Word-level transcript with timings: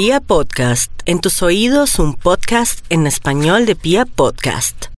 Pia 0.00 0.20
Podcast, 0.20 0.92
en 1.06 1.20
tus 1.20 1.42
oídos 1.42 1.98
un 1.98 2.14
podcast 2.14 2.86
en 2.88 3.08
español 3.08 3.66
de 3.66 3.74
Pia 3.74 4.04
Podcast. 4.06 4.92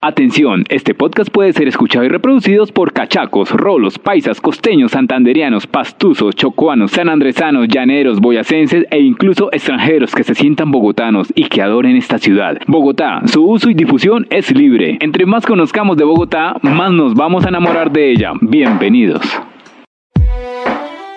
Atención, 0.00 0.64
este 0.70 0.94
podcast 0.94 1.30
puede 1.30 1.52
ser 1.52 1.68
escuchado 1.68 2.06
y 2.06 2.08
reproducido 2.08 2.64
por 2.68 2.94
cachacos, 2.94 3.50
rolos, 3.50 3.98
paisas, 3.98 4.40
costeños, 4.40 4.92
santanderianos, 4.92 5.66
pastuzos, 5.66 6.34
chocuanos, 6.36 6.92
sanandresanos, 6.92 7.68
llaneros, 7.68 8.18
boyacenses 8.18 8.86
e 8.90 8.98
incluso 8.98 9.52
extranjeros 9.52 10.14
que 10.14 10.24
se 10.24 10.34
sientan 10.34 10.70
bogotanos 10.70 11.30
y 11.34 11.50
que 11.50 11.60
adoren 11.60 11.94
esta 11.94 12.16
ciudad. 12.16 12.56
Bogotá, 12.66 13.20
su 13.26 13.46
uso 13.46 13.68
y 13.68 13.74
difusión 13.74 14.26
es 14.30 14.50
libre. 14.52 14.96
Entre 15.02 15.26
más 15.26 15.44
conozcamos 15.44 15.98
de 15.98 16.04
Bogotá, 16.04 16.56
más 16.62 16.92
nos 16.92 17.12
vamos 17.12 17.44
a 17.44 17.50
enamorar 17.50 17.92
de 17.92 18.10
ella. 18.10 18.32
Bienvenidos. 18.40 19.20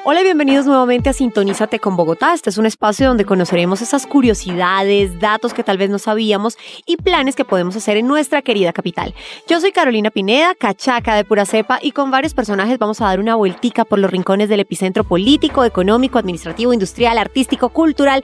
Hola 0.05 0.21
y 0.21 0.23
bienvenidos 0.23 0.65
nuevamente 0.65 1.09
a 1.09 1.13
Sintonízate 1.13 1.77
con 1.79 1.97
Bogotá. 1.97 2.33
Este 2.33 2.49
es 2.49 2.57
un 2.57 2.65
espacio 2.65 3.09
donde 3.09 3.25
conoceremos 3.25 3.81
esas 3.81 4.07
curiosidades, 4.07 5.19
datos 5.19 5.53
que 5.53 5.61
tal 5.61 5.77
vez 5.77 5.89
no 5.89 5.99
sabíamos 5.99 6.57
y 6.85 6.95
planes 6.95 7.35
que 7.35 7.43
podemos 7.43 7.75
hacer 7.75 7.97
en 7.97 8.07
nuestra 8.07 8.41
querida 8.41 8.71
capital. 8.71 9.13
Yo 9.49 9.59
soy 9.59 9.73
Carolina 9.73 10.09
Pineda, 10.09 10.55
cachaca 10.55 11.15
de 11.15 11.25
pura 11.25 11.45
cepa 11.45 11.79
y 11.81 11.91
con 11.91 12.11
varios 12.11 12.33
personajes 12.33 12.79
vamos 12.79 13.01
a 13.01 13.07
dar 13.07 13.19
una 13.19 13.35
vueltica 13.35 13.83
por 13.83 13.99
los 13.99 14.09
rincones 14.09 14.47
del 14.47 14.61
epicentro 14.61 15.03
político, 15.03 15.65
económico, 15.65 16.17
administrativo, 16.17 16.71
industrial, 16.71 17.17
artístico, 17.17 17.67
cultural, 17.67 18.23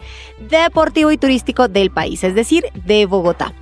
deportivo 0.50 1.12
y 1.12 1.18
turístico 1.18 1.68
del 1.68 1.92
país, 1.92 2.24
es 2.24 2.36
decir, 2.36 2.64
de 2.86 3.06
Bogotá. 3.06 3.54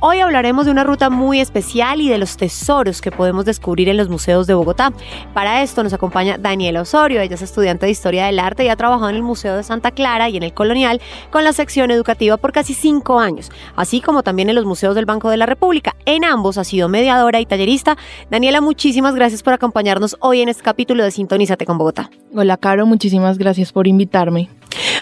Hoy 0.00 0.18
hablaremos 0.18 0.64
de 0.64 0.72
una 0.72 0.82
ruta 0.82 1.10
muy 1.10 1.38
especial 1.38 2.00
y 2.00 2.08
de 2.08 2.18
los 2.18 2.36
tesoros 2.36 3.00
que 3.00 3.12
podemos 3.12 3.44
descubrir 3.44 3.88
en 3.88 3.98
los 3.98 4.08
museos 4.08 4.48
de 4.48 4.54
Bogotá. 4.54 4.92
Para 5.32 5.62
esto 5.62 5.84
nos 5.84 5.92
acompaña 5.92 6.38
Daniela 6.38 6.80
Osorio, 6.80 7.20
ella 7.20 7.36
es 7.36 7.51
estudiante 7.52 7.84
de 7.84 7.92
Historia 7.92 8.26
del 8.26 8.38
Arte 8.38 8.64
y 8.64 8.68
ha 8.68 8.76
trabajado 8.76 9.10
en 9.10 9.16
el 9.16 9.22
Museo 9.22 9.56
de 9.56 9.62
Santa 9.62 9.90
Clara 9.90 10.30
y 10.30 10.38
en 10.38 10.42
el 10.42 10.54
Colonial 10.54 11.00
con 11.30 11.44
la 11.44 11.52
sección 11.52 11.90
educativa 11.90 12.38
por 12.38 12.50
casi 12.50 12.72
cinco 12.72 13.20
años, 13.20 13.50
así 13.76 14.00
como 14.00 14.22
también 14.22 14.48
en 14.48 14.54
los 14.54 14.64
museos 14.64 14.94
del 14.94 15.04
Banco 15.04 15.28
de 15.28 15.36
la 15.36 15.44
República. 15.44 15.94
En 16.06 16.24
ambos 16.24 16.56
ha 16.56 16.64
sido 16.64 16.88
mediadora 16.88 17.40
y 17.40 17.46
tallerista. 17.46 17.98
Daniela, 18.30 18.62
muchísimas 18.62 19.14
gracias 19.14 19.42
por 19.42 19.52
acompañarnos 19.52 20.16
hoy 20.20 20.40
en 20.40 20.48
este 20.48 20.62
capítulo 20.62 21.04
de 21.04 21.10
Sintonízate 21.10 21.66
con 21.66 21.76
Bogotá. 21.76 22.10
Hola, 22.34 22.56
Caro, 22.56 22.86
muchísimas 22.86 23.36
gracias 23.36 23.70
por 23.70 23.86
invitarme. 23.86 24.48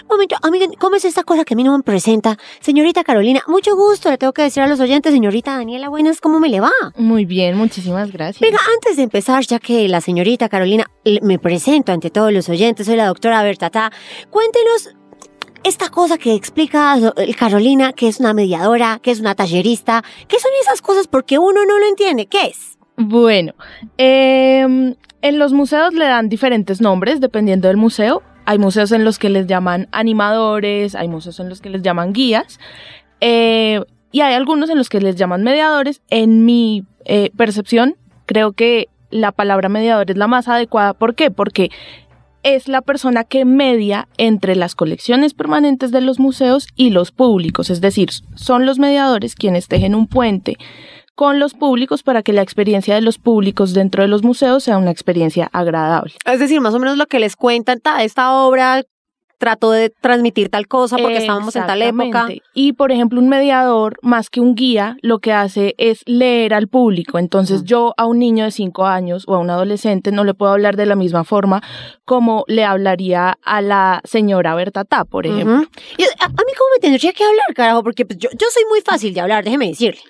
Momento, 0.09 0.35
amiga, 0.41 0.67
¿cómo 0.79 0.95
es 0.95 1.05
esta 1.05 1.23
cosa 1.23 1.45
que 1.45 1.53
a 1.53 1.57
mí 1.57 1.63
no 1.63 1.77
me 1.77 1.83
presenta? 1.83 2.37
Señorita 2.59 3.03
Carolina, 3.03 3.41
mucho 3.47 3.75
gusto, 3.75 4.09
le 4.09 4.17
tengo 4.17 4.33
que 4.33 4.41
decir 4.43 4.61
a 4.63 4.67
los 4.67 4.79
oyentes, 4.79 5.13
señorita 5.13 5.55
Daniela, 5.55 5.89
buenas, 5.89 6.21
¿cómo 6.21 6.39
me 6.39 6.49
le 6.49 6.59
va? 6.59 6.71
Muy 6.97 7.25
bien, 7.25 7.57
muchísimas 7.57 8.11
gracias. 8.11 8.41
Venga, 8.41 8.59
antes 8.73 8.97
de 8.97 9.03
empezar, 9.03 9.43
ya 9.45 9.59
que 9.59 9.87
la 9.87 10.01
señorita 10.01 10.49
Carolina 10.49 10.85
me 11.21 11.39
presento 11.39 11.91
ante 11.91 12.09
todos 12.09 12.33
los 12.33 12.49
oyentes, 12.49 12.87
soy 12.87 12.95
la 12.95 13.07
doctora 13.07 13.43
Bertata, 13.43 13.91
cuéntenos 14.29 14.89
esta 15.63 15.89
cosa 15.89 16.17
que 16.17 16.33
explica 16.33 16.97
Carolina, 17.37 17.93
que 17.93 18.07
es 18.07 18.19
una 18.19 18.33
mediadora, 18.33 18.99
que 19.01 19.11
es 19.11 19.19
una 19.19 19.35
tallerista, 19.35 20.03
¿qué 20.27 20.39
son 20.39 20.51
esas 20.61 20.81
cosas? 20.81 21.07
Porque 21.07 21.37
uno 21.37 21.65
no 21.65 21.79
lo 21.79 21.85
entiende, 21.85 22.25
¿qué 22.25 22.47
es? 22.47 22.77
Bueno, 22.97 23.53
eh, 23.97 24.95
en 25.21 25.39
los 25.39 25.53
museos 25.53 25.93
le 25.93 26.05
dan 26.05 26.29
diferentes 26.29 26.81
nombres 26.81 27.19
dependiendo 27.21 27.67
del 27.67 27.77
museo. 27.77 28.23
Hay 28.51 28.59
museos 28.59 28.91
en 28.91 29.05
los 29.05 29.17
que 29.17 29.29
les 29.29 29.47
llaman 29.47 29.87
animadores, 29.93 30.93
hay 30.95 31.07
museos 31.07 31.39
en 31.39 31.47
los 31.47 31.61
que 31.61 31.69
les 31.69 31.83
llaman 31.83 32.11
guías, 32.11 32.59
eh, 33.21 33.79
y 34.11 34.19
hay 34.19 34.33
algunos 34.33 34.69
en 34.69 34.77
los 34.77 34.89
que 34.89 34.99
les 34.99 35.15
llaman 35.15 35.41
mediadores. 35.41 36.01
En 36.09 36.43
mi 36.43 36.83
eh, 37.05 37.29
percepción, 37.37 37.95
creo 38.25 38.51
que 38.51 38.89
la 39.09 39.31
palabra 39.31 39.69
mediador 39.69 40.11
es 40.11 40.17
la 40.17 40.27
más 40.27 40.49
adecuada. 40.49 40.93
¿Por 40.93 41.15
qué? 41.15 41.31
Porque 41.31 41.71
es 42.43 42.67
la 42.67 42.81
persona 42.81 43.23
que 43.23 43.45
media 43.45 44.09
entre 44.17 44.57
las 44.57 44.75
colecciones 44.75 45.33
permanentes 45.33 45.93
de 45.93 46.01
los 46.01 46.19
museos 46.19 46.67
y 46.75 46.89
los 46.89 47.13
públicos, 47.13 47.69
es 47.69 47.79
decir, 47.79 48.09
son 48.35 48.65
los 48.65 48.79
mediadores 48.79 49.35
quienes 49.35 49.69
tejen 49.69 49.95
un 49.95 50.07
puente 50.07 50.57
con 51.15 51.39
los 51.39 51.53
públicos 51.53 52.03
para 52.03 52.23
que 52.23 52.33
la 52.33 52.41
experiencia 52.41 52.95
de 52.95 53.01
los 53.01 53.17
públicos 53.17 53.73
dentro 53.73 54.03
de 54.03 54.07
los 54.07 54.23
museos 54.23 54.63
sea 54.63 54.77
una 54.77 54.91
experiencia 54.91 55.49
agradable. 55.51 56.13
Es 56.25 56.39
decir, 56.39 56.61
más 56.61 56.73
o 56.73 56.79
menos 56.79 56.97
lo 56.97 57.07
que 57.07 57.19
les 57.19 57.35
cuentan, 57.35 57.81
esta 57.99 58.33
obra 58.33 58.83
trató 59.41 59.71
de 59.71 59.89
transmitir 59.89 60.49
tal 60.49 60.67
cosa 60.67 60.97
porque 60.97 61.17
estábamos 61.17 61.55
en 61.55 61.65
tal 61.65 61.81
época. 61.81 62.27
Y 62.53 62.73
por 62.73 62.91
ejemplo, 62.91 63.19
un 63.19 63.27
mediador, 63.27 63.97
más 64.03 64.29
que 64.29 64.39
un 64.39 64.53
guía, 64.53 64.97
lo 65.01 65.17
que 65.17 65.33
hace 65.33 65.73
es 65.79 66.03
leer 66.05 66.53
al 66.53 66.67
público. 66.67 67.17
Entonces, 67.17 67.63
yo 67.63 67.95
a 67.97 68.05
un 68.05 68.19
niño 68.19 68.45
de 68.45 68.51
cinco 68.51 68.85
años 68.85 69.23
o 69.27 69.33
a 69.33 69.39
un 69.39 69.49
adolescente 69.49 70.11
no 70.11 70.23
le 70.23 70.35
puedo 70.35 70.51
hablar 70.51 70.75
de 70.75 70.85
la 70.85 70.95
misma 70.95 71.23
forma 71.23 71.63
como 72.05 72.45
le 72.47 72.63
hablaría 72.63 73.39
a 73.43 73.61
la 73.61 74.01
señora 74.03 74.53
Bertatá, 74.53 75.05
por 75.05 75.25
ejemplo. 75.25 75.67
y 75.97 76.03
a, 76.03 76.27
mí, 76.27 76.35
¿cómo 76.57 76.69
me 76.75 76.79
tendría 76.79 77.11
que 77.11 77.23
hablar, 77.23 77.47
carajo? 77.55 77.81
Porque 77.81 78.05
pues, 78.05 78.19
yo, 78.19 78.29
yo 78.33 78.45
soy 78.53 78.63
muy 78.69 78.81
fácil 78.81 79.11
de 79.11 79.21
hablar, 79.21 79.43
déjeme 79.43 79.69
decirle. 79.69 80.01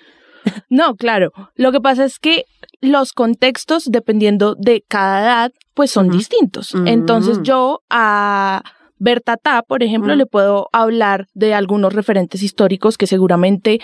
No, 0.68 0.96
claro. 0.96 1.32
Lo 1.54 1.72
que 1.72 1.80
pasa 1.80 2.04
es 2.04 2.18
que 2.18 2.44
los 2.80 3.12
contextos, 3.12 3.84
dependiendo 3.90 4.54
de 4.56 4.84
cada 4.88 5.20
edad, 5.20 5.52
pues 5.74 5.90
son 5.90 6.10
distintos. 6.10 6.74
Entonces 6.86 7.38
Mm. 7.38 7.42
yo 7.42 7.80
a 7.90 8.62
Bertatá, 8.98 9.62
por 9.62 9.82
ejemplo, 9.82 10.14
le 10.14 10.26
puedo 10.26 10.68
hablar 10.72 11.26
de 11.34 11.54
algunos 11.54 11.92
referentes 11.92 12.42
históricos 12.42 12.96
que 12.98 13.06
seguramente 13.06 13.80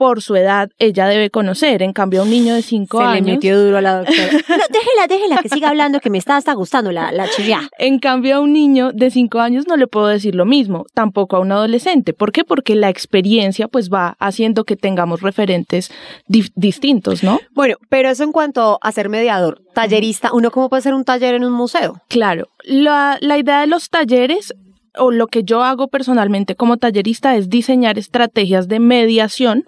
por 0.00 0.22
su 0.22 0.34
edad 0.34 0.70
ella 0.78 1.06
debe 1.08 1.28
conocer. 1.28 1.82
En 1.82 1.92
cambio, 1.92 2.22
a 2.22 2.24
un 2.24 2.30
niño 2.30 2.54
de 2.54 2.62
cinco 2.62 3.00
Se 3.00 3.04
años. 3.04 3.26
le 3.26 3.32
metió 3.34 3.62
duro 3.62 3.76
a 3.76 3.80
la 3.82 3.98
doctora. 3.98 4.30
No, 4.48 4.56
déjela, 4.70 5.06
déjela, 5.06 5.42
que 5.42 5.50
siga 5.50 5.68
hablando, 5.68 6.00
que 6.00 6.08
me 6.08 6.16
está 6.16 6.38
hasta 6.38 6.54
gustando 6.54 6.90
la, 6.90 7.12
la 7.12 7.28
chirriá. 7.28 7.68
En 7.78 7.98
cambio, 7.98 8.36
a 8.36 8.40
un 8.40 8.54
niño 8.54 8.92
de 8.92 9.10
cinco 9.10 9.40
años 9.40 9.66
no 9.68 9.76
le 9.76 9.86
puedo 9.86 10.06
decir 10.06 10.34
lo 10.34 10.46
mismo, 10.46 10.86
tampoco 10.94 11.36
a 11.36 11.40
un 11.40 11.52
adolescente. 11.52 12.14
¿Por 12.14 12.32
qué? 12.32 12.44
Porque 12.44 12.76
la 12.76 12.88
experiencia 12.88 13.68
pues 13.68 13.90
va 13.90 14.16
haciendo 14.18 14.64
que 14.64 14.76
tengamos 14.76 15.20
referentes 15.20 15.92
distintos, 16.26 17.22
¿no? 17.22 17.38
Bueno, 17.52 17.76
pero 17.90 18.08
eso 18.08 18.24
en 18.24 18.32
cuanto 18.32 18.78
a 18.80 18.92
ser 18.92 19.10
mediador, 19.10 19.60
tallerista, 19.74 20.32
¿uno 20.32 20.50
cómo 20.50 20.70
puede 20.70 20.78
hacer 20.78 20.94
un 20.94 21.04
taller 21.04 21.34
en 21.34 21.44
un 21.44 21.52
museo? 21.52 22.00
Claro, 22.08 22.48
la, 22.64 23.18
la 23.20 23.36
idea 23.36 23.60
de 23.60 23.66
los 23.66 23.90
talleres 23.90 24.54
o 24.96 25.10
lo 25.10 25.26
que 25.26 25.44
yo 25.44 25.62
hago 25.62 25.88
personalmente 25.88 26.56
como 26.56 26.78
tallerista 26.78 27.36
es 27.36 27.48
diseñar 27.48 27.98
estrategias 27.98 28.66
de 28.66 28.80
mediación 28.80 29.64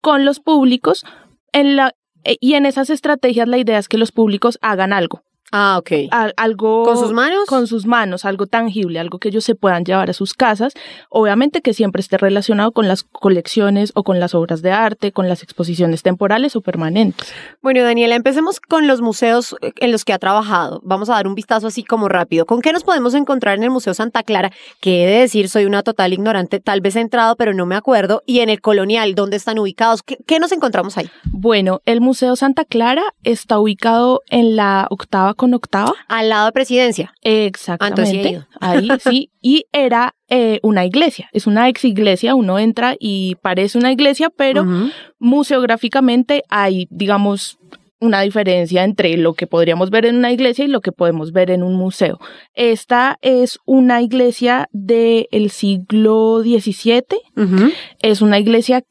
con 0.00 0.24
los 0.24 0.40
públicos 0.40 1.04
en 1.52 1.76
la, 1.76 1.94
eh, 2.24 2.36
y 2.40 2.54
en 2.54 2.66
esas 2.66 2.90
estrategias 2.90 3.48
la 3.48 3.58
idea 3.58 3.78
es 3.78 3.88
que 3.88 3.98
los 3.98 4.12
públicos 4.12 4.58
hagan 4.62 4.92
algo. 4.92 5.22
Ah, 5.52 5.76
ok. 5.78 5.90
al- 6.10 6.34
algo 6.36 6.82
¿Con 6.84 6.98
sus 6.98 7.12
manos? 7.12 7.46
con 7.46 7.66
sus 7.66 7.86
manos, 7.86 8.24
algo 8.24 8.46
tangible, 8.46 8.98
algo 8.98 9.18
que 9.18 9.28
ellos 9.28 9.44
se 9.44 9.54
puedan 9.54 9.84
llevar 9.84 10.10
a 10.10 10.12
sus 10.12 10.34
casas, 10.34 10.74
obviamente 11.10 11.62
que 11.62 11.74
siempre 11.74 12.00
esté 12.00 12.18
relacionado 12.18 12.72
con 12.72 12.88
las 12.88 13.02
colecciones 13.04 13.92
o 13.94 14.02
con 14.02 14.20
las 14.20 14.34
obras 14.34 14.62
de 14.62 14.72
arte, 14.72 15.12
con 15.12 15.28
las 15.28 15.42
exposiciones 15.42 16.02
temporales 16.02 16.56
o 16.56 16.60
permanentes. 16.60 17.32
Bueno, 17.62 17.82
Daniela, 17.82 18.14
empecemos 18.14 18.60
con 18.60 18.86
los 18.86 19.00
museos 19.00 19.56
eh, 19.62 19.72
en 19.76 19.92
los 19.92 20.04
que 20.04 20.12
ha 20.12 20.18
trabajado. 20.18 20.80
Vamos 20.84 21.08
a 21.10 21.14
dar 21.14 21.26
un 21.26 21.34
vistazo 21.34 21.66
así 21.68 21.84
como 21.84 22.08
rápido. 22.08 22.46
¿Con 22.46 22.60
qué 22.60 22.72
nos 22.72 22.84
podemos 22.84 23.14
encontrar 23.14 23.56
en 23.56 23.64
el 23.64 23.70
Museo 23.70 23.94
Santa 23.94 24.22
Clara? 24.22 24.50
Que 24.80 25.04
he 25.04 25.06
de 25.06 25.18
decir, 25.20 25.48
soy 25.48 25.64
una 25.64 25.82
total 25.82 26.12
ignorante, 26.12 26.60
tal 26.60 26.80
vez 26.80 26.96
he 26.96 27.00
entrado, 27.00 27.36
pero 27.36 27.54
no 27.54 27.66
me 27.66 27.74
acuerdo. 27.76 28.22
Y 28.26 28.40
en 28.40 28.48
el 28.50 28.60
Colonial, 28.60 29.14
¿dónde 29.14 29.36
están 29.36 29.58
ubicados? 29.58 30.02
¿Qué, 30.02 30.18
qué 30.26 30.38
nos 30.40 30.52
encontramos 30.52 30.96
ahí? 30.98 31.08
Bueno, 31.24 31.80
el 31.86 32.00
Museo 32.00 32.36
Santa 32.36 32.64
Clara 32.64 33.02
está 33.24 33.58
ubicado 33.58 34.22
en 34.28 34.56
la 34.56 34.86
octava 34.90 35.34
con 35.38 35.54
octava. 35.54 35.94
Al 36.08 36.28
lado 36.28 36.46
de 36.46 36.52
Presidencia. 36.52 37.14
Exactamente. 37.22 38.44
Ah. 38.60 38.72
Ahí 38.72 38.88
sí. 39.00 39.30
Y 39.40 39.64
era 39.72 40.14
eh, 40.28 40.60
una 40.62 40.84
iglesia. 40.84 41.30
Es 41.32 41.46
una 41.46 41.70
ex 41.70 41.86
iglesia. 41.86 42.34
Uno 42.34 42.58
entra 42.58 42.94
y 42.98 43.36
parece 43.36 43.78
una 43.78 43.90
iglesia, 43.90 44.28
pero 44.28 44.66
museográficamente 45.18 46.42
hay, 46.50 46.86
digamos, 46.90 47.58
una 48.00 48.20
diferencia 48.20 48.84
entre 48.84 49.16
lo 49.16 49.34
que 49.34 49.46
podríamos 49.46 49.90
ver 49.90 50.06
en 50.06 50.16
una 50.16 50.32
iglesia 50.32 50.64
y 50.64 50.68
lo 50.68 50.80
que 50.80 50.92
podemos 50.92 51.32
ver 51.32 51.50
en 51.50 51.62
un 51.62 51.74
museo. 51.74 52.20
Esta 52.54 53.18
es 53.22 53.58
una 53.64 54.02
iglesia 54.02 54.68
del 54.72 55.50
siglo 55.50 56.40
XVII. 56.42 57.02
Es 58.00 58.20
una 58.20 58.38
iglesia, 58.38 58.84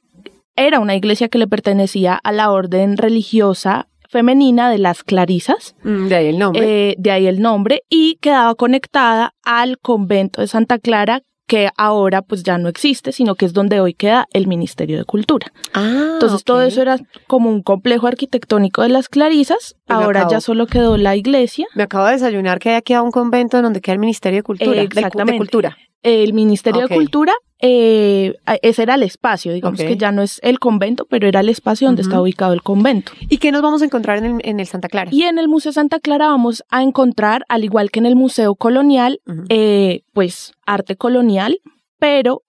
era 0.55 0.79
una 0.79 0.95
iglesia 0.95 1.29
que 1.29 1.37
le 1.37 1.47
pertenecía 1.47 2.15
a 2.15 2.31
la 2.31 2.51
orden 2.51 2.97
religiosa 2.97 3.87
femenina 4.17 4.71
de 4.71 4.79
las 4.79 5.03
Clarisas. 5.03 5.75
Mm, 5.83 6.07
De 6.07 6.15
ahí 6.15 6.27
el 6.27 6.39
nombre. 6.39 6.89
Eh, 6.89 6.95
de 6.97 7.11
ahí 7.11 7.27
el 7.27 7.39
nombre, 7.39 7.83
y 7.87 8.15
quedaba 8.19 8.55
conectada 8.55 9.35
al 9.45 9.77
convento 9.77 10.41
de 10.41 10.47
Santa 10.47 10.79
Clara, 10.79 11.21
que 11.47 11.69
ahora 11.77 12.23
pues 12.23 12.43
ya 12.43 12.57
no 12.57 12.67
existe, 12.67 13.11
sino 13.13 13.35
que 13.35 13.45
es 13.45 13.53
donde 13.53 13.79
hoy 13.79 13.93
queda 13.93 14.25
el 14.33 14.47
Ministerio 14.47 14.97
de 14.97 15.05
Cultura. 15.05 15.47
ah, 15.73 16.09
Entonces 16.15 16.43
todo 16.43 16.61
eso 16.63 16.81
era 16.81 16.97
como 17.27 17.49
un 17.49 17.61
complejo 17.61 18.07
arquitectónico 18.07 18.81
de 18.81 18.89
las 18.89 19.07
Clarisas, 19.07 19.75
ahora 19.87 20.21
acabo. 20.21 20.31
ya 20.31 20.41
solo 20.41 20.67
quedó 20.67 20.97
la 20.97 21.15
iglesia, 21.15 21.67
Me 21.75 21.83
acabo 21.83 22.05
de 22.05 22.13
desayunar 22.13 22.59
que 22.59 22.69
hay 22.69 22.75
aquí 22.75 22.95
un 22.95 23.11
convento 23.11 23.61
donde 23.61 23.81
queda 23.81 23.93
el 23.93 23.99
Ministerio 23.99 24.39
de 24.39 24.43
Cultura. 24.43 24.81
Exactamente. 24.81 25.33
De 25.33 25.37
Cultura. 25.37 25.77
el 26.03 26.33
Ministerio 26.33 26.87
de 26.87 26.95
Cultura, 26.95 27.33
eh, 27.59 28.35
ese 28.61 28.83
era 28.83 28.95
el 28.95 29.03
espacio, 29.03 29.51
digamos 29.51 29.79
que 29.79 29.97
ya 29.97 30.11
no 30.11 30.21
es 30.21 30.39
el 30.43 30.59
convento, 30.59 31.05
pero 31.09 31.27
era 31.27 31.39
el 31.39 31.49
espacio 31.49 31.87
donde 31.87 32.03
está 32.03 32.21
ubicado 32.21 32.53
el 32.53 32.61
convento. 32.61 33.11
¿Y 33.29 33.37
qué 33.37 33.51
nos 33.51 33.61
vamos 33.61 33.81
a 33.81 33.85
encontrar 33.85 34.19
en 34.19 34.25
el, 34.25 34.41
en 34.43 34.59
el 34.59 34.67
Santa 34.67 34.89
Clara? 34.89 35.09
Y 35.11 35.23
en 35.23 35.39
el 35.39 35.47
Museo 35.47 35.71
Santa 35.71 35.99
Clara 35.99 36.27
vamos 36.27 36.63
a 36.69 36.83
encontrar, 36.83 37.45
al 37.49 37.63
igual 37.63 37.89
que 37.89 37.99
en 37.99 38.05
el 38.05 38.15
Museo 38.15 38.55
Colonial, 38.55 39.21
eh, 39.49 40.01
pues 40.13 40.53
arte 40.65 40.95
colonial, 40.95 41.59
pero 41.99 42.43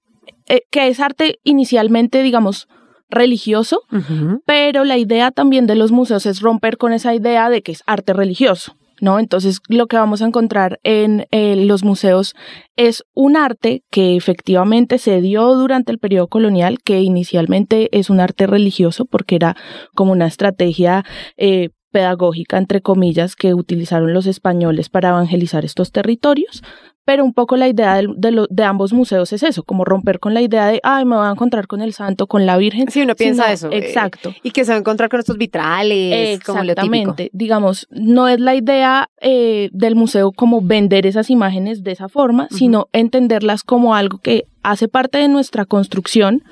eh, 0.47 0.63
que 0.71 0.89
es 0.89 1.01
arte 1.01 1.41
inicialmente, 1.43 2.23
digamos, 2.23 2.69
religioso, 3.11 3.83
pero 4.45 4.85
la 4.85 4.99
idea 4.99 5.31
también 5.31 5.67
de 5.67 5.75
los 5.75 5.93
museos 5.93 6.27
es 6.27 6.41
romper 6.41 6.77
con 6.77 6.93
esa 6.93 7.15
idea 7.15 7.51
de 7.51 7.63
que 7.63 7.73
es 7.73 7.83
arte 7.87 8.13
religioso. 8.13 8.75
¿No? 9.01 9.21
Entonces, 9.21 9.61
lo 9.69 9.87
que 9.87 9.97
vamos 9.97 10.23
a 10.23 10.27
encontrar 10.27 10.81
en 10.83 11.29
eh, 11.31 11.55
los 11.55 11.85
museos 11.85 12.35
es 12.75 13.05
un 13.15 13.37
arte 13.37 13.85
que 13.93 14.17
efectivamente 14.17 14.99
se 14.99 15.21
dio 15.21 15.55
durante 15.55 15.93
el 15.93 16.01
periodo 16.01 16.27
colonial, 16.27 16.79
que 16.83 17.01
inicialmente 17.01 17.97
es 17.97 18.11
un 18.11 18.19
arte 18.19 18.49
religioso, 18.49 19.05
porque 19.05 19.37
era 19.37 19.57
como 19.95 20.11
una 20.11 20.27
estrategia 20.27 21.05
eh, 21.37 21.69
pedagógica, 21.91 22.59
entre 22.59 22.81
comillas, 22.81 23.37
que 23.37 23.55
utilizaron 23.55 24.13
los 24.13 24.27
españoles 24.27 24.89
para 24.89 25.11
evangelizar 25.11 25.65
estos 25.65 25.93
territorios, 25.93 26.63
pero 27.09 27.25
un 27.25 27.33
poco 27.33 27.57
la 27.57 27.69
idea 27.69 27.95
de, 27.95 28.47
de, 28.51 28.65
ambos 28.65 28.93
museos 28.93 29.33
es 29.33 29.43
eso, 29.43 29.63
como 29.63 29.87
romper 29.87 30.21
con 30.21 30.35
la 30.35 30.43
idea 30.43 30.67
de, 30.67 30.79
ay, 30.83 31.07
me 31.07 31.17
voy 31.17 31.27
a 31.27 31.31
encontrar 31.31 31.67
con 31.67 31.81
el 31.81 31.95
santo, 31.95 32.27
con 32.27 32.45
la 32.45 32.59
Virgen. 32.59 32.91
Sí, 32.91 33.01
uno 33.01 33.15
piensa 33.15 33.51
eso. 33.51 33.71
Eh, 33.71 33.79
exacto. 33.79 34.35
y 34.43 34.51
que 34.51 34.67
se 34.67 34.73
va 34.73 34.77
a 34.77 34.81
encontrar 34.81 35.09
con 35.09 35.19
estos 35.19 35.39
vitrales, 35.39 36.37
Exactamente. 36.37 37.31
Digamos, 37.33 37.87
no 37.91 38.29
es 38.29 38.41
la 38.41 38.55
idea 38.55 39.09
eh, 39.23 39.71
del 39.73 39.97
museo 39.97 40.33
como 40.33 40.61
vender 40.61 41.07
esas 41.07 41.31
imágenes 41.31 41.83
de 41.83 41.93
esa 41.93 42.11
forma, 42.11 42.47
sino 42.51 42.89
entenderlas 42.93 43.63
como 43.63 43.95
algo 43.95 44.19
que 44.19 44.45
hace 44.63 44.87
parte 44.87 45.17
de 45.17 45.29
nuestra 45.29 45.65
construcción 45.65 46.43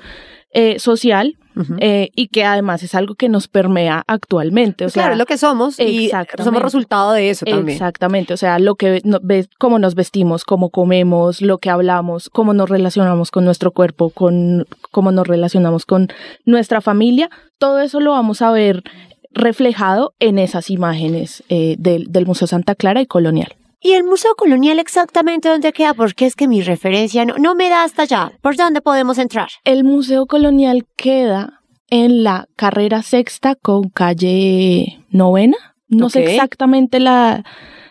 eh, 0.51 0.79
social, 0.79 1.37
eh, 1.79 2.09
y 2.15 2.27
que 2.27 2.43
además 2.43 2.83
es 2.83 2.93
algo 2.95 3.15
que 3.15 3.29
nos 3.29 3.47
permea 3.47 4.03
actualmente. 4.07 4.85
O 4.85 4.89
sea, 4.89 5.03
claro, 5.03 5.13
es 5.13 5.17
lo 5.17 5.25
que 5.25 5.37
somos 5.37 5.79
y 5.79 6.11
somos 6.43 6.61
resultado 6.61 7.13
de 7.13 7.29
eso 7.29 7.45
también. 7.45 7.75
Exactamente, 7.75 8.33
o 8.33 8.37
sea, 8.37 8.59
lo 8.59 8.75
que 8.75 9.01
ves, 9.23 9.49
cómo 9.57 9.79
nos 9.79 9.95
vestimos, 9.95 10.45
cómo 10.45 10.69
comemos, 10.69 11.41
lo 11.41 11.57
que 11.57 11.69
hablamos, 11.69 12.29
cómo 12.29 12.53
nos 12.53 12.69
relacionamos 12.69 13.31
con 13.31 13.45
nuestro 13.45 13.71
cuerpo, 13.71 14.09
con 14.11 14.67
cómo 14.91 15.11
nos 15.11 15.27
relacionamos 15.27 15.85
con 15.85 16.09
nuestra 16.45 16.81
familia, 16.81 17.29
todo 17.57 17.79
eso 17.79 17.99
lo 17.99 18.11
vamos 18.11 18.41
a 18.41 18.51
ver 18.51 18.83
reflejado 19.31 20.13
en 20.19 20.39
esas 20.39 20.69
imágenes 20.69 21.43
eh, 21.49 21.75
del, 21.79 22.11
del 22.11 22.25
Museo 22.25 22.47
Santa 22.47 22.75
Clara 22.75 23.01
y 23.01 23.05
Colonial. 23.05 23.55
¿Y 23.79 23.93
el 23.93 24.03
Museo 24.03 24.35
Colonial 24.35 24.79
exactamente 24.79 25.49
dónde 25.49 25.71
queda? 25.71 25.93
Porque 25.93 26.25
es 26.25 26.35
que 26.35 26.47
mi 26.47 26.61
referencia 26.61 27.25
no, 27.25 27.37
no 27.37 27.55
me 27.55 27.69
da 27.69 27.83
hasta 27.83 28.03
allá. 28.03 28.31
¿Por 28.41 28.55
dónde 28.55 28.81
podemos 28.81 29.17
entrar? 29.17 29.49
El 29.63 29.83
Museo 29.83 30.25
Colonial 30.25 30.85
queda 30.95 31.61
en 31.89 32.23
la 32.23 32.47
carrera 32.55 33.01
sexta 33.03 33.55
con 33.55 33.89
calle 33.89 35.03
novena. 35.09 35.57
No 35.89 36.09
sé 36.09 36.25
exactamente 36.25 36.99
la, 36.99 37.43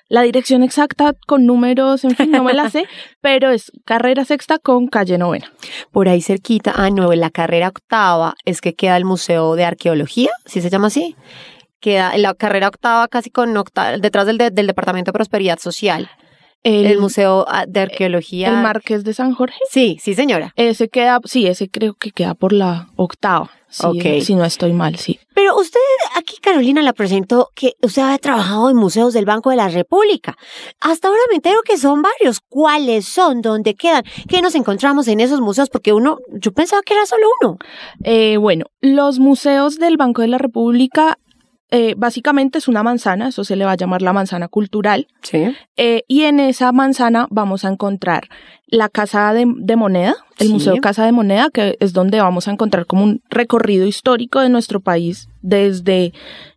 la 0.09 0.23
dirección 0.23 0.63
exacta 0.63 1.15
con 1.27 1.47
números, 1.47 2.05
en 2.05 2.15
fin, 2.15 2.31
no 2.31 2.45
me 2.45 2.53
la 2.53 2.69
sé, 2.69 2.85
pero 3.21 3.51
es 3.51 3.73
carrera 3.85 4.25
sexta 4.25 4.59
con 4.59 4.89
calle 4.89 5.19
novena. 5.19 5.53
Por 5.93 6.09
ahí 6.09 6.21
cerquita, 6.21 6.75
ah, 6.77 6.91
no, 6.91 7.13
en 7.13 7.21
la 7.21 7.31
carrera 7.31 7.69
octava 7.69 8.35
es 8.45 8.61
que 8.61 8.75
queda 8.75 8.97
el 8.97 9.05
Museo 9.05 9.55
de 9.55 9.65
Arqueología, 9.65 10.31
¿sí 10.45 10.61
se 10.61 10.69
llama 10.69 10.89
así? 10.89 11.17
Queda 11.81 12.15
en 12.15 12.23
la 12.23 12.35
carrera 12.35 12.69
octava 12.69 13.09
casi 13.09 13.31
con 13.31 13.57
octava, 13.57 13.99
detrás 13.99 14.27
del, 14.27 14.39
del 14.39 14.67
Departamento 14.67 15.11
de 15.11 15.15
Prosperidad 15.15 15.59
Social. 15.59 16.09
El, 16.63 16.99
Museo 16.99 17.45
ah, 17.47 17.65
de 17.67 17.81
Arqueología. 17.81 18.49
¿El 18.49 18.57
Marqués 18.57 19.05
de 19.05 19.15
San 19.15 19.35
Jorge? 19.35 19.59
Sí, 19.71 19.99
sí, 20.03 20.15
señora. 20.15 20.53
Ese 20.57 20.89
queda, 20.89 21.21
sí, 21.25 21.47
ese 21.47 21.69
creo 21.69 21.95
que 21.95 22.11
queda 22.11 22.35
por 22.35 22.53
la 22.53 22.89
octava. 22.97 23.51
Sí, 23.69 24.21
Si 24.23 24.35
no 24.35 24.45
estoy 24.45 24.73
mal, 24.73 24.97
sí. 24.97 25.19
Pero 25.35 25.57
usted, 25.57 25.81
aquí 26.17 26.39
Carolina 26.41 26.83
la 26.83 26.93
presentó 26.93 27.51
que 27.55 27.75
usted 27.83 28.03
ha 28.03 28.17
trabajado 28.19 28.71
en 28.71 28.77
museos 28.77 29.13
del 29.13 29.27
Banco 29.27 29.51
de 29.51 29.57
la 29.57 29.69
República. 29.69 30.37
Hasta 30.81 31.09
ahora 31.09 31.21
me 31.31 31.37
entero 31.37 31.61
que 31.63 31.77
son 31.77 32.01
varios. 32.01 32.41
¿Cuáles 32.41 33.07
son? 33.07 33.43
¿Dónde 33.43 33.75
quedan? 33.75 34.05
¿Qué 34.29 34.41
nos 34.41 34.55
encontramos 34.55 35.09
en 35.09 35.21
esos 35.21 35.41
museos? 35.41 35.69
Porque 35.69 35.93
uno, 35.93 36.19
yo 36.33 36.53
pensaba 36.53 36.83
que 36.83 36.95
era 36.95 37.07
solo 37.07 37.27
uno. 37.43 37.59
Eh, 38.03 38.39
bueno, 38.39 38.67
los 38.81 39.19
museos 39.19 39.79
del 39.79 39.97
Banco 39.97 40.23
de 40.23 40.29
la 40.29 40.39
República 40.39 41.19
eh, 41.71 41.95
básicamente 41.97 42.59
es 42.59 42.69
una 42.69 42.85
manzana, 42.85 43.29
eso 43.29 43.43
se 43.43 43.57
le 43.57 43.65
va 43.65 43.73
a 43.73 43.77
llamar 43.77 44.01
la 44.01 44.13
manzana 44.13 44.47
cultural. 44.47 45.09
Sí. 45.23 45.53
Eh, 45.77 46.05
y 46.07 46.23
en 46.23 46.39
esa 46.39 46.71
manzana 46.71 47.27
vamos 47.31 47.65
a 47.65 47.69
encontrar 47.69 48.29
la 48.69 48.89
Casa 48.89 49.33
de, 49.33 49.47
Moneda, 49.77 50.15
el 50.39 50.51
Museo 50.51 50.77
Casa 50.81 51.05
de 51.05 51.13
Moneda, 51.13 51.51
que 51.51 51.77
es 51.81 51.93
donde 51.93 52.21
vamos 52.21 52.47
a 52.47 52.53
encontrar 52.53 52.87
como 52.87 53.03
un 53.03 53.21
recorrido 53.31 53.87
histórico 53.87 54.41
de 54.41 54.49
nuestro 54.49 54.81
país 54.81 55.29
desde, 55.43 56.13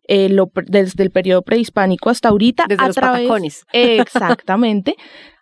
eh, 0.07 0.29
lo, 0.29 0.51
desde 0.67 1.03
el 1.03 1.09
periodo 1.09 1.41
prehispánico 1.41 2.09
hasta 2.09 2.29
ahorita. 2.29 2.65
Desde 2.67 2.85
los 2.85 2.95
través, 2.95 3.65
Exactamente. 3.73 4.95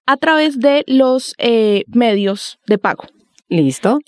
a 0.06 0.16
través 0.16 0.60
de 0.60 0.86
los 0.88 1.36
medios 1.88 2.60
de 2.68 2.78
pago. 2.78 3.04
Listo. 3.50 4.00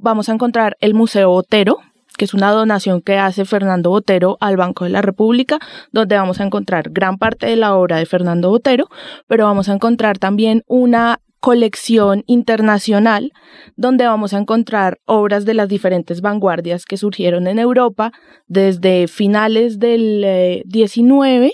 vamos 0.00 0.28
a 0.28 0.32
encontrar 0.32 0.76
el 0.80 0.94
Museo 0.94 1.32
Otero, 1.32 1.78
que 2.18 2.26
es 2.26 2.34
una 2.34 2.50
donación 2.50 3.00
que 3.00 3.16
hace 3.16 3.46
Fernando 3.46 3.88
Botero 3.88 4.36
al 4.40 4.58
Banco 4.58 4.84
de 4.84 4.90
la 4.90 5.00
República, 5.00 5.58
donde 5.92 6.16
vamos 6.16 6.40
a 6.40 6.44
encontrar 6.44 6.90
gran 6.90 7.16
parte 7.16 7.46
de 7.46 7.56
la 7.56 7.74
obra 7.74 7.96
de 7.96 8.04
Fernando 8.04 8.50
Botero, 8.50 8.88
pero 9.26 9.44
vamos 9.44 9.70
a 9.70 9.72
encontrar 9.72 10.18
también 10.18 10.64
una 10.66 11.20
colección 11.40 12.24
internacional 12.26 13.32
donde 13.76 14.06
vamos 14.06 14.34
a 14.34 14.38
encontrar 14.38 14.98
obras 15.04 15.44
de 15.44 15.54
las 15.54 15.68
diferentes 15.68 16.20
vanguardias 16.20 16.84
que 16.84 16.96
surgieron 16.96 17.46
en 17.46 17.60
Europa 17.60 18.12
desde 18.48 19.06
finales 19.06 19.78
del 19.78 20.62
19 20.66 21.46
eh, 21.46 21.52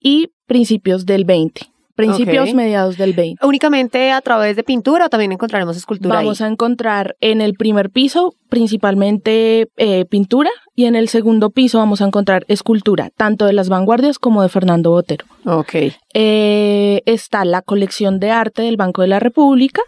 y 0.00 0.32
principios 0.46 1.06
del 1.06 1.24
20 1.24 1.71
principios 1.94 2.54
mediados 2.54 2.96
del 2.96 3.12
20. 3.12 3.44
¿Únicamente 3.46 4.12
a 4.12 4.20
través 4.20 4.56
de 4.56 4.64
pintura 4.64 5.06
o 5.06 5.08
también 5.08 5.32
encontraremos 5.32 5.76
escultura? 5.76 6.16
Vamos 6.16 6.40
a 6.40 6.48
encontrar 6.48 7.16
en 7.20 7.40
el 7.40 7.54
primer 7.54 7.90
piso 7.90 8.34
principalmente 8.52 9.70
eh, 9.78 10.04
pintura 10.04 10.50
y 10.74 10.84
en 10.84 10.94
el 10.94 11.08
segundo 11.08 11.48
piso 11.48 11.78
vamos 11.78 12.02
a 12.02 12.06
encontrar 12.06 12.44
escultura, 12.48 13.10
tanto 13.16 13.46
de 13.46 13.54
las 13.54 13.70
vanguardias 13.70 14.18
como 14.18 14.42
de 14.42 14.50
Fernando 14.50 14.90
Botero. 14.90 15.24
Ok. 15.46 15.74
Eh, 16.12 17.02
está 17.06 17.46
la 17.46 17.62
colección 17.62 18.20
de 18.20 18.30
arte 18.30 18.60
del 18.60 18.76
Banco 18.76 19.00
de 19.00 19.08
la 19.08 19.20
República, 19.20 19.80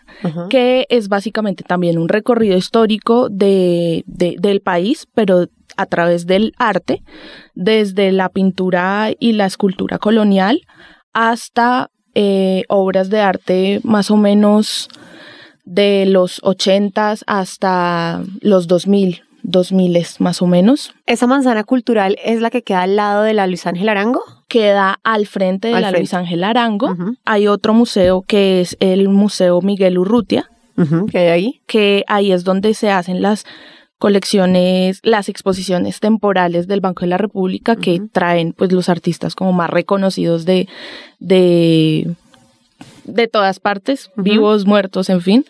que 0.48 0.86
es 0.88 1.08
básicamente 1.08 1.62
también 1.62 1.98
un 1.98 2.08
recorrido 2.08 2.56
histórico 2.56 3.28
de, 3.28 4.02
del 4.06 4.62
país, 4.62 5.08
pero 5.14 5.48
a 5.76 5.84
través 5.84 6.26
del 6.26 6.54
arte, 6.56 7.02
desde 7.54 8.12
la 8.12 8.30
pintura 8.30 9.10
y 9.18 9.32
la 9.32 9.44
escultura 9.44 9.98
colonial 9.98 10.62
hasta 11.12 11.90
eh, 12.14 12.64
obras 12.68 13.10
de 13.10 13.20
arte 13.20 13.80
más 13.82 14.10
o 14.10 14.16
menos 14.16 14.88
de 15.64 16.06
los 16.06 16.40
80 16.42 17.16
hasta 17.26 18.22
los 18.40 18.66
2000, 18.66 19.22
2000 19.42 20.06
más 20.18 20.42
o 20.42 20.46
menos. 20.46 20.94
¿Esa 21.06 21.26
manzana 21.26 21.64
cultural 21.64 22.16
es 22.24 22.40
la 22.40 22.50
que 22.50 22.62
queda 22.62 22.82
al 22.82 22.96
lado 22.96 23.22
de 23.22 23.34
la 23.34 23.46
Luis 23.46 23.66
Ángel 23.66 23.88
Arango? 23.88 24.22
Queda 24.48 24.98
al 25.02 25.26
frente 25.26 25.68
de 25.68 25.80
la 25.80 25.90
Luis 25.90 26.14
Ángel 26.14 26.44
Arango. 26.44 26.94
Hay 27.24 27.48
otro 27.48 27.74
museo 27.74 28.22
que 28.22 28.60
es 28.60 28.76
el 28.80 29.08
Museo 29.08 29.60
Miguel 29.62 29.98
Urrutia. 29.98 30.50
¿Qué 31.10 31.18
hay 31.18 31.28
ahí? 31.28 31.60
Que 31.66 32.04
ahí 32.08 32.32
es 32.32 32.44
donde 32.44 32.74
se 32.74 32.90
hacen 32.90 33.22
las 33.22 33.44
colecciones, 34.04 35.00
las 35.02 35.30
exposiciones 35.30 35.98
temporales 35.98 36.68
del 36.68 36.82
Banco 36.82 37.00
de 37.00 37.06
la 37.06 37.16
República 37.16 37.74
que 37.74 38.02
traen 38.12 38.52
pues 38.52 38.70
los 38.70 38.90
artistas 38.90 39.34
como 39.34 39.54
más 39.54 39.70
reconocidos 39.70 40.44
de, 40.44 40.68
de, 41.20 42.14
de 43.04 43.28
todas 43.28 43.60
partes, 43.60 44.10
vivos, 44.14 44.66
muertos, 44.66 45.08
en 45.08 45.22
fin. 45.22 45.46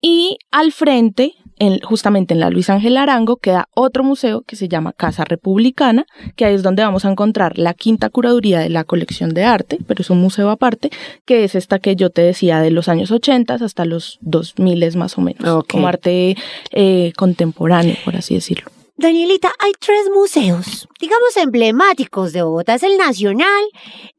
Y 0.00 0.38
al 0.50 0.72
frente 0.72 1.34
justamente 1.82 2.34
en 2.34 2.40
la 2.40 2.50
Luis 2.50 2.70
Ángel 2.70 2.96
Arango 2.96 3.36
queda 3.36 3.68
otro 3.74 4.02
museo 4.02 4.42
que 4.42 4.56
se 4.56 4.68
llama 4.68 4.92
Casa 4.92 5.24
Republicana, 5.24 6.06
que 6.36 6.44
ahí 6.44 6.54
es 6.54 6.62
donde 6.62 6.82
vamos 6.82 7.04
a 7.04 7.10
encontrar 7.10 7.58
la 7.58 7.74
quinta 7.74 8.10
curaduría 8.10 8.60
de 8.60 8.68
la 8.68 8.84
colección 8.84 9.30
de 9.30 9.44
arte, 9.44 9.78
pero 9.86 10.02
es 10.02 10.10
un 10.10 10.20
museo 10.20 10.50
aparte, 10.50 10.90
que 11.24 11.44
es 11.44 11.54
esta 11.54 11.78
que 11.78 11.94
yo 11.94 12.10
te 12.10 12.22
decía 12.22 12.60
de 12.60 12.70
los 12.70 12.88
años 12.88 13.10
80 13.10 13.54
hasta 13.54 13.84
los 13.84 14.18
2000 14.22 14.96
más 14.96 15.16
o 15.16 15.20
menos, 15.20 15.64
como 15.68 15.86
arte 15.86 16.36
eh, 16.72 17.12
contemporáneo, 17.16 17.96
por 18.04 18.16
así 18.16 18.34
decirlo. 18.34 18.71
Danielita, 18.96 19.50
hay 19.58 19.72
tres 19.80 20.10
museos, 20.14 20.86
digamos 21.00 21.36
emblemáticos 21.36 22.32
de 22.32 22.42
Bogotá. 22.42 22.74
Es 22.74 22.82
el 22.82 22.98
Nacional, 22.98 23.64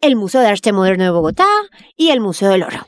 el 0.02 0.16
Museo 0.16 0.42
de 0.42 0.48
Arte 0.48 0.74
Moderno 0.74 1.04
de 1.04 1.12
Bogotá 1.12 1.48
y 1.96 2.10
el 2.10 2.20
Museo 2.20 2.50
del 2.50 2.64
Oro. 2.64 2.86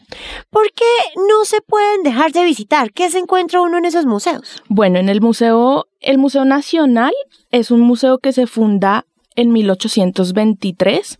¿Por 0.49 0.71
qué 0.71 0.83
no 1.15 1.45
se 1.45 1.61
pueden 1.61 2.03
dejar 2.03 2.31
de 2.31 2.43
visitar? 2.43 2.91
¿Qué 2.91 3.09
se 3.11 3.19
encuentra 3.19 3.61
uno 3.61 3.77
en 3.77 3.85
esos 3.85 4.05
museos? 4.05 4.63
Bueno, 4.67 4.97
en 4.99 5.09
el 5.09 5.21
Museo, 5.21 5.85
el 6.01 6.17
Museo 6.17 6.43
Nacional 6.43 7.13
es 7.51 7.69
un 7.69 7.81
museo 7.81 8.17
que 8.17 8.33
se 8.33 8.47
funda 8.47 9.05
en 9.35 9.51
1823. 9.53 11.17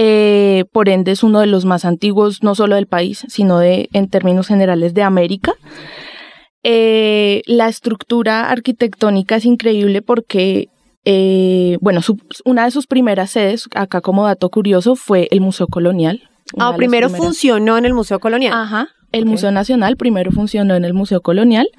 Eh, 0.00 0.64
por 0.70 0.88
ende 0.88 1.12
es 1.12 1.24
uno 1.24 1.40
de 1.40 1.46
los 1.46 1.64
más 1.64 1.84
antiguos, 1.84 2.42
no 2.42 2.54
solo 2.54 2.76
del 2.76 2.86
país, 2.86 3.24
sino 3.28 3.58
de, 3.58 3.88
en 3.92 4.08
términos 4.08 4.46
generales, 4.46 4.94
de 4.94 5.02
América. 5.02 5.54
Eh, 6.70 7.40
la 7.46 7.68
estructura 7.68 8.50
arquitectónica 8.50 9.36
es 9.36 9.46
increíble 9.46 10.02
porque, 10.02 10.68
eh, 11.06 11.78
bueno, 11.80 12.02
una 12.44 12.66
de 12.66 12.70
sus 12.70 12.86
primeras 12.86 13.30
sedes, 13.30 13.70
acá 13.74 14.02
como 14.02 14.26
dato 14.26 14.50
curioso, 14.50 14.94
fue 14.94 15.28
el 15.30 15.40
Museo 15.40 15.66
Colonial. 15.66 16.28
Ah, 16.58 16.74
primero 16.76 17.08
funcionó 17.08 17.78
en 17.78 17.86
el 17.86 17.94
Museo 17.94 18.20
Colonial. 18.20 18.52
Ajá. 18.52 18.88
El. 19.12 19.24
Museo 19.24 19.50
Nacional 19.50 19.96
primero 19.96 20.30
funcionó 20.30 20.74
en 20.74 20.84
el 20.84 20.92
Museo 20.92 21.22
Colonial. 21.22 21.70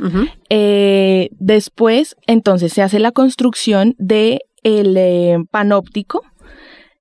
Eh, 0.49 1.29
después, 1.33 2.15
entonces, 2.25 2.73
se 2.73 2.81
hace 2.81 2.97
la 2.97 3.11
construcción 3.11 3.93
de 3.99 4.41
el 4.63 4.97
eh, 4.97 5.37
panóptico, 5.51 6.23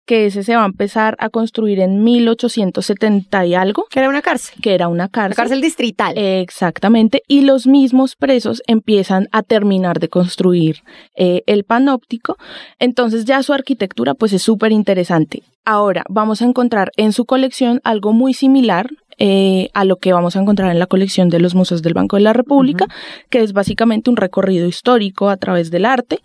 que 0.09 0.25
ese 0.25 0.43
se 0.43 0.57
va 0.57 0.63
a 0.63 0.67
empezar 0.67 1.17
a 1.21 1.29
construir 1.29 1.81
en 1.81 2.03
1870 2.03 3.45
y 3.45 3.55
algo, 3.55 3.85
Que 3.91 4.01
era 4.01 4.09
una 4.09 4.23
cárcel. 4.23 4.59
que 4.63 4.75
era 4.75 4.89
una 4.89 5.09
cárcel. 5.09 5.33
La 5.33 5.37
cárcel 5.37 5.61
distrital. 5.61 6.17
Exactamente, 6.17 7.23
y 7.29 7.43
los 7.43 7.67
mismos 7.67 8.17
presos 8.17 8.63
empiezan 8.67 9.29
a 9.33 9.43
terminar 9.43 10.01
de 10.01 10.09
construir 10.09 10.83
eh, 11.15 11.43
el 11.47 11.65
panóptico, 11.65 12.39
entonces 12.79 13.27
ya 13.27 13.43
su 13.43 13.53
arquitectura 13.53 14.15
pues 14.15 14.33
es 14.33 14.41
súper 14.41 14.73
interesante. 14.73 15.43
Ahora 15.67 16.05
vamos 16.09 16.41
a 16.41 16.47
encontrar 16.47 16.91
en 16.97 17.13
su 17.13 17.27
colección 17.27 17.83
algo 17.85 18.15
muy 18.15 18.33
similar 18.33 18.89
eh, 19.19 19.69
a 19.75 19.85
lo 19.85 19.97
que 19.97 20.15
vamos 20.15 20.37
a 20.37 20.41
encontrar 20.41 20.71
en 20.71 20.79
la 20.79 20.87
colección 20.87 21.29
de 21.29 21.41
los 21.41 21.55
museos 21.55 21.83
del 21.83 21.93
Banco 21.93 22.17
de 22.17 22.23
la 22.23 22.33
República, 22.33 22.87
que 23.29 23.43
es 23.43 23.53
básicamente 23.53 24.09
un 24.09 24.17
recorrido 24.17 24.67
histórico 24.67 25.29
a 25.29 25.37
través 25.37 25.71
del 25.71 25.85
arte. 25.85 26.21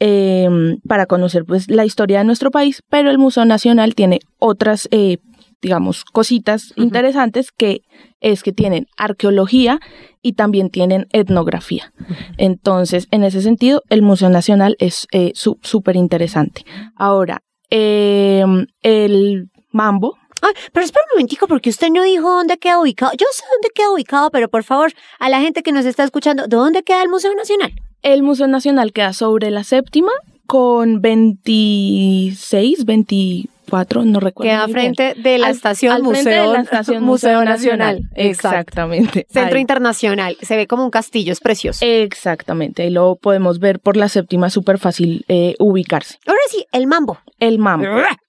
Eh, 0.00 0.48
para 0.88 1.06
conocer 1.06 1.44
pues 1.44 1.70
la 1.70 1.84
historia 1.84 2.18
de 2.18 2.24
nuestro 2.24 2.50
país, 2.50 2.82
pero 2.88 3.10
el 3.10 3.18
Museo 3.18 3.44
Nacional 3.44 3.94
tiene 3.94 4.18
otras 4.38 4.88
eh, 4.90 5.18
digamos, 5.62 6.04
cositas 6.06 6.72
interesantes 6.76 7.52
que 7.52 7.82
es 8.22 8.42
que 8.42 8.50
tienen 8.52 8.86
arqueología 8.96 9.78
y 10.22 10.32
también 10.32 10.70
tienen 10.70 11.06
etnografía. 11.12 11.92
Entonces, 12.38 13.08
en 13.10 13.24
ese 13.24 13.42
sentido, 13.42 13.82
el 13.90 14.00
Museo 14.00 14.30
Nacional 14.30 14.76
es 14.78 15.06
eh, 15.12 15.32
su- 15.34 15.58
súper 15.62 15.96
interesante. 15.96 16.64
Ahora, 16.96 17.42
eh, 17.68 18.42
el 18.82 19.50
mambo, 19.70 20.16
Ay, 20.42 20.54
pero 20.72 20.86
espera 20.86 21.04
un 21.10 21.16
momentico, 21.18 21.46
porque 21.46 21.68
usted 21.68 21.90
no 21.90 22.02
dijo 22.02 22.30
dónde 22.30 22.56
queda 22.56 22.80
ubicado. 22.80 23.12
Yo 23.12 23.26
sé 23.30 23.42
dónde 23.52 23.68
queda 23.74 23.90
ubicado, 23.92 24.30
pero 24.30 24.48
por 24.48 24.64
favor, 24.64 24.90
a 25.18 25.28
la 25.28 25.42
gente 25.42 25.62
que 25.62 25.70
nos 25.72 25.84
está 25.84 26.02
escuchando, 26.04 26.44
¿dónde 26.48 26.82
queda 26.82 27.02
el 27.02 27.10
Museo 27.10 27.34
Nacional? 27.34 27.72
El 28.02 28.22
Museo 28.22 28.46
Nacional 28.48 28.92
queda 28.92 29.12
sobre 29.12 29.50
la 29.50 29.64
séptima 29.64 30.12
con 30.46 31.00
26, 31.00 32.84
24, 32.84 34.04
no 34.04 34.18
recuerdo. 34.20 34.50
Queda 34.50 34.66
bien. 34.66 34.94
frente 34.96 35.14
de 35.20 35.38
la 35.38 35.46
Al- 35.46 35.52
estación 35.54 35.92
al 35.92 36.00
frente 36.02 36.18
Museo, 36.30 36.46
de 36.48 36.52
la 36.56 36.60
estación 36.62 37.04
Museo 37.04 37.44
Nacional. 37.44 38.00
Exactamente. 38.14 39.26
Centro 39.30 39.54
Ahí. 39.56 39.60
Internacional. 39.60 40.36
Se 40.42 40.56
ve 40.56 40.66
como 40.66 40.84
un 40.84 40.90
castillo, 40.90 41.32
es 41.32 41.40
precioso. 41.40 41.84
Exactamente, 41.84 42.82
ahí 42.82 42.90
lo 42.90 43.16
podemos 43.16 43.58
ver 43.60 43.78
por 43.80 43.96
la 43.96 44.08
séptima, 44.08 44.50
súper 44.50 44.78
fácil 44.78 45.24
eh, 45.28 45.54
ubicarse. 45.60 46.18
Ahora 46.26 46.40
sí, 46.48 46.66
el 46.72 46.86
mambo. 46.86 47.18
El 47.38 47.58
Mambo. 47.58 47.86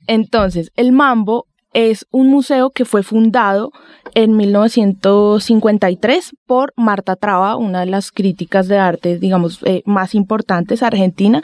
Entonces, 0.08 0.72
el 0.76 0.92
Mambo 0.94 1.46
es 1.74 2.06
un 2.12 2.28
museo 2.28 2.70
que 2.72 2.86
fue 2.86 3.04
fundado 3.04 3.72
en 4.14 4.36
1953 4.36 6.32
por 6.46 6.74
Marta 6.76 7.16
Traba, 7.16 7.56
una 7.56 7.80
de 7.82 7.86
las 7.88 8.12
críticas 8.12 8.68
de 8.68 8.78
arte, 8.78 9.18
digamos, 9.18 9.60
eh, 9.64 9.82
más 9.86 10.14
importantes 10.16 10.84
argentina. 10.84 11.42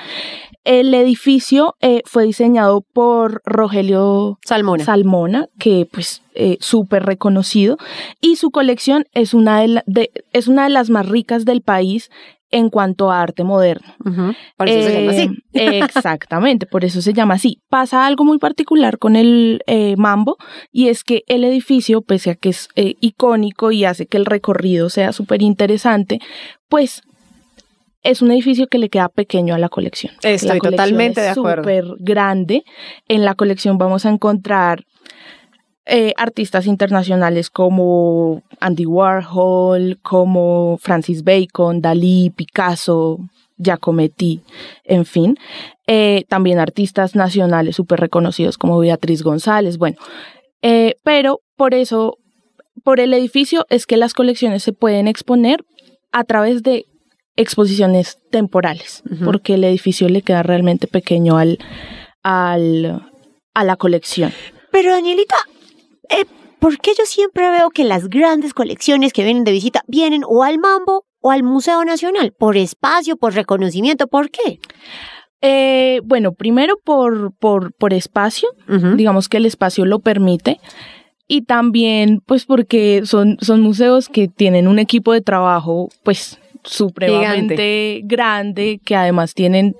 El 0.63 0.93
edificio 0.93 1.75
eh, 1.79 2.01
fue 2.05 2.25
diseñado 2.25 2.81
por 2.93 3.41
Rogelio 3.46 4.38
Salmona. 4.46 4.84
Salmona, 4.84 5.48
que 5.60 5.88
pues 5.91 6.24
eh, 6.36 6.57
súper 6.60 7.03
reconocido, 7.05 7.77
y 8.22 8.36
su 8.36 8.51
colección 8.51 9.05
es 9.13 9.34
una 9.34 9.62
de, 9.62 9.67
la- 9.69 9.84
de- 9.88 10.12
es 10.34 10.48
una 10.48 10.65
de 10.65 10.69
las 10.69 10.89
más 10.89 11.07
ricas 11.07 11.46
del 11.46 11.62
país 11.62 12.10
en 12.49 12.69
cuanto 12.69 13.11
a 13.11 13.21
arte 13.21 13.43
moderno. 13.43 13.93
Por 14.55 14.69
eso 14.69 14.87
se 14.87 14.93
llama 14.93 15.11
así. 15.11 15.29
Eh, 15.53 15.79
Exactamente, 15.83 16.65
por 16.65 16.85
eso 16.85 17.01
se 17.01 17.13
llama 17.13 17.35
así. 17.35 17.61
Pasa 17.69 18.05
algo 18.05 18.23
muy 18.23 18.37
particular 18.37 18.97
con 18.97 19.15
el 19.15 19.61
eh, 19.67 19.95
Mambo 19.97 20.37
y 20.71 20.87
es 20.87 21.03
que 21.03 21.23
el 21.27 21.43
edificio, 21.43 22.01
pese 22.01 22.31
a 22.31 22.35
que 22.35 22.49
es 22.49 22.69
eh, 22.75 22.95
icónico 23.01 23.71
y 23.71 23.85
hace 23.85 24.05
que 24.05 24.17
el 24.17 24.25
recorrido 24.25 24.89
sea 24.89 25.11
súper 25.11 25.41
interesante, 25.41 26.19
pues 26.69 27.01
es 28.03 28.21
un 28.21 28.31
edificio 28.31 28.67
que 28.67 28.77
le 28.77 28.89
queda 28.89 29.09
pequeño 29.09 29.53
a 29.53 29.57
la 29.57 29.67
colección. 29.67 30.13
Estoy 30.23 30.47
La 30.47 30.57
colección 30.59 30.71
totalmente 30.71 31.19
es 31.21 31.25
de 31.25 31.31
acuerdo. 31.31 31.63
Súper 31.63 31.85
grande. 31.99 32.63
En 33.09 33.25
la 33.25 33.35
colección 33.35 33.77
vamos 33.77 34.05
a 34.05 34.09
encontrar 34.09 34.85
eh, 35.88 36.13
artistas 36.17 36.65
internacionales 36.65 37.50
como 37.50 38.44
Andy 38.60 38.86
Warhol, 38.86 40.00
como 40.01 40.77
Francis 40.82 41.24
Bacon, 41.24 41.82
Dalí, 41.82 42.29
Picasso, 42.29 43.20
Giacometti, 43.58 44.41
en 44.84 45.06
fin. 45.06 45.38
Eh, 45.88 46.25
también 46.27 46.60
artistas 46.60 47.15
nacionales 47.15 47.77
súper 47.77 48.00
reconocidos 48.00 48.58
como 48.58 48.79
Beatriz 48.79 49.24
González, 49.24 49.77
bueno. 49.77 49.98
Eh, 50.62 50.96
pero 51.03 51.39
por 51.56 51.74
eso, 51.74 52.17
por 52.84 53.00
el 53.00 53.13
edificio 53.13 53.65
es 53.70 53.86
que 53.86 53.98
las 53.98 54.13
colecciones 54.13 54.63
se 54.63 54.74
pueden 54.74 55.08
exponer 55.08 55.63
a 56.12 56.24
través 56.24 56.63
de 56.63 56.86
exposiciones 57.38 58.17
temporales, 58.32 59.03
porque 59.24 59.53
el 59.53 59.63
edificio 59.63 60.10
le 60.10 60.24
queda 60.24 60.41
realmente 60.41 60.88
pequeño 60.88 61.38
al, 61.38 61.60
al, 62.24 63.12
a 63.53 63.63
la 63.63 63.75
colección. 63.75 64.34
Pero 64.72 64.91
Danielita, 64.91 65.36
eh, 66.09 66.25
¿por 66.59 66.79
qué 66.79 66.91
yo 66.97 67.05
siempre 67.05 67.49
veo 67.49 67.69
que 67.69 67.83
las 67.83 68.09
grandes 68.09 68.53
colecciones 68.53 69.13
que 69.13 69.23
vienen 69.23 69.43
de 69.43 69.51
visita 69.51 69.83
vienen 69.87 70.23
o 70.27 70.43
al 70.43 70.57
Mambo 70.57 71.05
o 71.21 71.31
al 71.31 71.43
Museo 71.43 71.83
Nacional? 71.85 72.33
¿Por 72.37 72.57
espacio, 72.57 73.17
por 73.17 73.33
reconocimiento? 73.33 74.07
¿Por 74.07 74.29
qué? 74.29 74.59
Eh, 75.41 76.01
bueno, 76.03 76.33
primero 76.33 76.77
por, 76.83 77.33
por, 77.37 77.73
por 77.73 77.93
espacio, 77.93 78.49
digamos 78.95 79.29
que 79.29 79.37
el 79.37 79.45
espacio 79.45 79.85
lo 79.85 79.99
permite. 79.99 80.59
Y 81.27 81.41
también, 81.41 82.21
pues, 82.25 82.45
porque 82.45 83.01
son, 83.03 83.37
son 83.41 83.59
museos 83.61 84.07
que 84.07 84.29
tienen 84.29 84.67
un 84.67 84.79
equipo 84.79 85.11
de 85.11 85.21
trabajo, 85.21 85.89
pues, 86.03 86.39
supremamente 86.63 88.01
grande, 88.05 88.79
que 88.83 88.95
además 88.95 89.33
tienen 89.33 89.75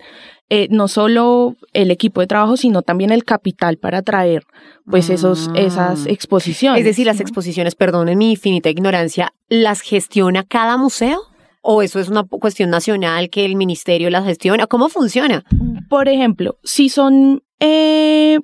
eh, 0.50 0.68
no 0.72 0.88
solo 0.88 1.56
el 1.74 1.92
equipo 1.92 2.22
de 2.22 2.28
trabajo, 2.28 2.56
sino 2.58 2.82
también 2.82 3.12
el 3.12 3.26
capital 3.26 3.78
para 3.78 4.02
traer, 4.02 4.44
pues, 4.90 5.10
esos, 5.10 5.50
Ah. 5.50 5.60
esas 5.60 6.06
exposiciones. 6.06 6.80
Es 6.80 6.86
decir, 6.86 7.06
las 7.06 7.18
¿no? 7.18 7.22
exposiciones, 7.22 7.76
perdonen 7.76 8.18
mi 8.18 8.32
infinita 8.32 8.70
ignorancia, 8.70 9.34
¿las 9.50 9.82
gestiona 9.82 10.44
cada 10.44 10.78
museo? 10.78 11.20
¿O 11.62 11.82
eso 11.82 12.00
es 12.00 12.08
una 12.08 12.24
cuestión 12.24 12.70
nacional 12.70 13.30
que 13.30 13.44
el 13.44 13.58
ministerio 13.58 14.10
las 14.10 14.24
gestiona? 14.24 14.68
¿Cómo 14.68 14.88
funciona? 14.88 15.44
Por 15.90 16.08
ejemplo, 16.08 16.58
si 16.64 16.88
son 16.88 17.44
eh, 17.60 18.40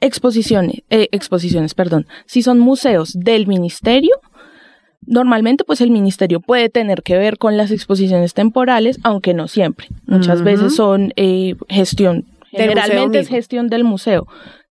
exposiciones, 0.00 0.82
eh, 0.88 1.08
exposiciones, 1.12 1.74
perdón, 1.74 2.06
si 2.26 2.42
son 2.42 2.58
museos 2.58 3.12
del 3.14 3.46
ministerio, 3.46 4.14
normalmente 5.06 5.64
pues 5.64 5.80
el 5.80 5.90
ministerio 5.90 6.40
puede 6.40 6.68
tener 6.68 7.02
que 7.02 7.16
ver 7.16 7.38
con 7.38 7.56
las 7.56 7.70
exposiciones 7.70 8.34
temporales, 8.34 8.98
aunque 9.02 9.34
no 9.34 9.48
siempre. 9.48 9.88
Muchas 10.06 10.42
veces 10.42 10.74
son 10.74 11.12
eh, 11.16 11.54
gestión, 11.68 12.26
generalmente 12.50 13.18
es 13.18 13.28
gestión 13.28 13.68
del 13.68 13.84
museo. 13.84 14.26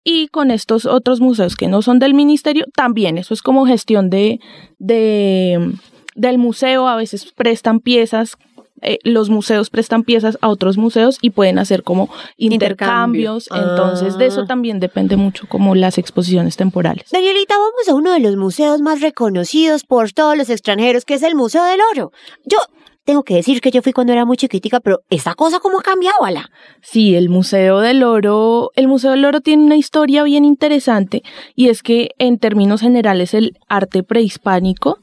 Y 0.04 0.28
con 0.28 0.52
estos 0.52 0.86
otros 0.86 1.22
museos 1.22 1.56
que 1.56 1.68
no 1.68 1.82
son 1.82 2.00
del 2.00 2.14
ministerio, 2.14 2.66
también 2.76 3.18
eso 3.18 3.34
es 3.34 3.42
como 3.42 3.66
gestión 3.66 4.10
de, 4.10 4.40
de 4.78 5.74
del 6.16 6.38
museo, 6.38 6.88
a 6.88 6.96
veces 6.96 7.32
prestan 7.32 7.80
piezas 7.80 8.38
eh, 8.84 9.00
los 9.04 9.30
museos 9.30 9.70
prestan 9.70 10.04
piezas 10.04 10.38
a 10.42 10.50
otros 10.50 10.78
museos 10.78 11.18
y 11.22 11.32
pueden 11.32 11.58
hacer 11.60 11.84
como 11.84 12.10
Intercambio. 12.38 13.38
intercambios. 13.38 13.50
Entonces, 13.52 14.18
de 14.18 14.26
Ah. 14.26 14.28
eso 14.28 14.46
también 14.46 14.80
depende 14.80 15.16
mucho 15.16 15.48
como 15.48 15.76
las 15.76 15.98
exposiciones 15.98 16.58
temporales. 16.58 17.10
Danielita, 17.12 17.56
vamos 17.58 17.88
a 17.90 17.94
uno 17.96 18.12
de 18.14 18.20
los 18.20 18.36
museos 18.36 18.82
más 18.82 19.02
reconocidos 19.02 19.84
por 19.84 20.12
todos 20.12 20.38
los 20.38 20.50
extranjeros, 20.50 21.06
que 21.06 21.16
es 21.16 21.24
el 21.24 21.36
Museo 21.36 21.64
del 21.64 21.80
Oro. 21.94 22.12
Yo 22.46 22.58
tengo 23.06 23.24
que 23.24 23.36
decir 23.36 23.60
que 23.60 23.70
yo 23.72 23.82
fui 23.82 23.92
cuando 23.92 24.14
era 24.14 24.24
muy 24.24 24.38
chiquitica, 24.38 24.80
pero 24.80 25.02
esta 25.10 25.36
cosa 25.36 25.60
cómo 25.60 25.80
ha 25.80 25.84
cambiado, 25.84 26.24
ala. 26.24 26.50
Sí, 26.82 27.16
el 27.16 27.28
Museo 27.30 27.80
del 27.80 28.02
Oro, 28.04 28.72
el 28.76 28.88
Museo 28.88 29.12
del 29.12 29.26
Oro 29.26 29.42
tiene 29.42 29.64
una 29.66 29.76
historia 29.76 30.24
bien 30.24 30.46
interesante 30.46 31.22
y 31.56 31.68
es 31.70 31.84
que 31.84 32.12
en 32.18 32.40
términos 32.40 32.80
generales 32.82 33.34
el 33.34 33.58
arte 33.68 34.04
prehispánico 34.04 35.00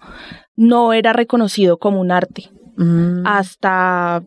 no 0.57 0.93
era 0.95 1.13
reconocido 1.13 1.79
como 1.79 2.01
un 2.01 2.11
arte 2.11 2.51
hasta 3.25 4.23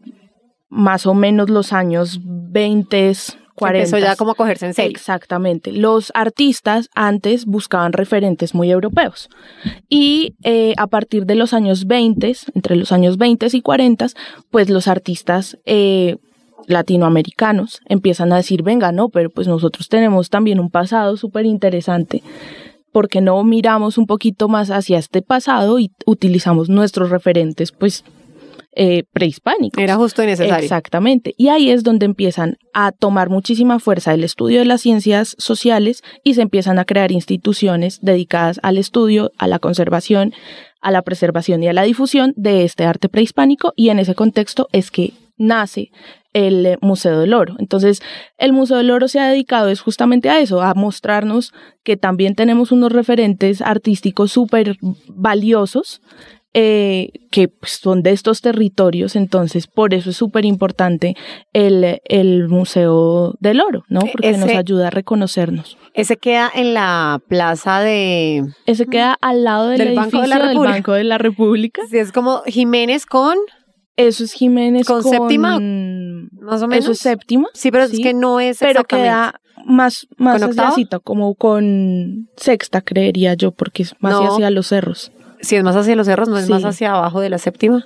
más 0.69 1.05
o 1.05 1.13
menos 1.13 1.49
los 1.49 1.73
años 1.73 2.19
20, 2.23 3.13
40. 3.55 3.77
Empezó 3.79 3.97
ya 3.99 4.15
como 4.15 4.31
a 4.31 4.35
cogerse 4.35 4.65
en 4.65 4.73
serio. 4.73 4.91
Exactamente. 4.91 5.71
Los 5.71 6.11
artistas 6.15 6.89
antes 6.95 7.45
buscaban 7.45 7.93
referentes 7.93 8.55
muy 8.55 8.71
europeos 8.71 9.29
y 9.89 10.35
eh, 10.43 10.73
a 10.77 10.87
partir 10.87 11.25
de 11.25 11.35
los 11.35 11.53
años 11.53 11.85
20, 11.85 12.35
entre 12.55 12.75
los 12.75 12.91
años 12.91 13.17
20 13.17 13.47
y 13.53 13.61
40, 13.61 14.07
pues 14.49 14.69
los 14.69 14.87
artistas 14.87 15.57
eh, 15.65 16.17
latinoamericanos 16.67 17.81
empiezan 17.85 18.33
a 18.33 18.37
decir, 18.37 18.63
venga, 18.63 18.91
no, 18.91 19.09
pero 19.09 19.29
pues 19.29 19.47
nosotros 19.47 19.89
tenemos 19.89 20.29
también 20.29 20.59
un 20.59 20.69
pasado 20.69 21.17
súper 21.17 21.45
interesante. 21.45 22.23
porque 22.91 23.21
no 23.21 23.43
miramos 23.43 23.97
un 23.97 24.05
poquito 24.05 24.47
más 24.47 24.69
hacia 24.69 24.99
este 24.99 25.23
pasado 25.23 25.79
y 25.79 25.89
utilizamos 26.05 26.69
nuestros 26.69 27.09
referentes, 27.09 27.71
pues 27.71 28.03
eh, 28.75 29.03
prehispánicos. 29.11 29.81
Era 29.81 29.95
justo 29.95 30.23
y 30.23 30.25
necesario. 30.25 30.63
Exactamente. 30.63 31.35
Y 31.37 31.49
ahí 31.49 31.69
es 31.69 31.83
donde 31.83 32.05
empiezan 32.05 32.57
a 32.73 32.91
tomar 32.91 33.29
muchísima 33.29 33.79
fuerza 33.79 34.13
el 34.13 34.23
estudio 34.23 34.59
de 34.59 34.65
las 34.65 34.81
ciencias 34.81 35.35
sociales 35.37 36.03
y 36.23 36.33
se 36.33 36.41
empiezan 36.41 36.79
a 36.79 36.85
crear 36.85 37.11
instituciones 37.11 37.99
dedicadas 38.01 38.59
al 38.63 38.77
estudio, 38.77 39.31
a 39.37 39.47
la 39.47 39.59
conservación, 39.59 40.33
a 40.81 40.91
la 40.91 41.03
preservación 41.03 41.61
y 41.63 41.67
a 41.67 41.73
la 41.73 41.83
difusión 41.83 42.33
de 42.35 42.63
este 42.63 42.85
arte 42.85 43.09
prehispánico 43.09 43.73
y 43.75 43.89
en 43.89 43.99
ese 43.99 44.15
contexto 44.15 44.67
es 44.71 44.91
que 44.91 45.13
nace 45.37 45.91
el 46.33 46.65
eh, 46.65 46.77
Museo 46.81 47.19
del 47.19 47.33
Oro. 47.33 47.55
Entonces, 47.59 48.01
el 48.37 48.53
Museo 48.53 48.77
del 48.77 48.91
Oro 48.91 49.07
se 49.07 49.19
ha 49.19 49.29
dedicado 49.29 49.69
es 49.69 49.81
justamente 49.81 50.29
a 50.29 50.39
eso, 50.39 50.61
a 50.61 50.73
mostrarnos 50.73 51.53
que 51.83 51.95
también 51.95 52.35
tenemos 52.35 52.71
unos 52.71 52.91
referentes 52.91 53.61
artísticos 53.61 54.31
súper 54.31 54.77
valiosos 55.07 56.01
eh, 56.53 57.09
que 57.31 57.47
pues, 57.47 57.73
son 57.81 58.03
de 58.03 58.11
estos 58.11 58.41
territorios, 58.41 59.15
entonces 59.15 59.65
por 59.67 59.93
eso 59.93 60.11
es 60.11 60.17
súper 60.17 60.45
importante 60.45 61.15
el, 61.51 61.99
el, 62.05 62.47
Museo 62.47 63.35
del 63.39 63.59
Oro, 63.61 63.83
¿no? 63.89 64.01
Porque 64.01 64.29
Ese- 64.29 64.39
nos 64.39 64.49
ayuda 64.49 64.87
a 64.87 64.91
reconocernos. 64.91 65.77
Ese 65.95 66.17
queda 66.17 66.51
en 66.53 66.73
la 66.73 67.21
plaza 67.27 67.79
de... 67.81 68.43
Ese 68.65 68.85
queda 68.87 69.15
al 69.21 69.43
lado 69.43 69.67
del, 69.69 69.77
Del 69.79 69.95
Banco 69.95 70.21
de 70.21 70.27
la 70.27 70.37
del 70.39 70.47
República. 70.49 70.71
Banco 70.73 70.91
de 70.93 71.03
la 71.03 71.17
República. 71.17 71.81
Sí, 71.89 71.97
es 71.97 72.11
como 72.11 72.41
Jiménez 72.45 73.05
con... 73.05 73.37
Eso 73.95 74.23
es 74.23 74.33
Jiménez 74.33 74.87
¿Con 74.87 75.03
séptima? 75.03 75.53
con- 75.53 76.29
Más 76.41 76.63
o 76.63 76.67
menos. 76.67 76.85
Eso 76.85 76.93
es 76.93 76.99
séptima. 76.99 77.47
Sí, 77.53 77.69
pero 77.69 77.83
es 77.83 77.91
sí. 77.91 78.01
que 78.01 78.15
no 78.15 78.39
es 78.39 78.57
pero 78.57 78.81
exactamente. 78.81 79.07
queda 79.07 79.39
más, 79.65 80.07
más 80.17 80.41
hacia 80.41 80.99
como 80.99 81.35
con 81.35 82.27
sexta, 82.35 82.81
creería 82.81 83.35
yo, 83.35 83.51
porque 83.51 83.83
es 83.83 83.95
más 83.99 84.13
No. 84.13 84.33
hacia 84.33 84.49
los 84.49 84.67
cerros. 84.67 85.11
Si 85.43 85.55
es 85.55 85.63
más 85.63 85.75
hacia 85.75 85.95
los 85.95 86.07
cerros, 86.07 86.27
no 86.29 86.37
es 86.39 86.47
Sí. 86.47 86.51
más 86.51 86.65
hacia 86.65 86.93
abajo 86.93 87.21
de 87.21 87.29
la 87.29 87.37
séptima. 87.37 87.85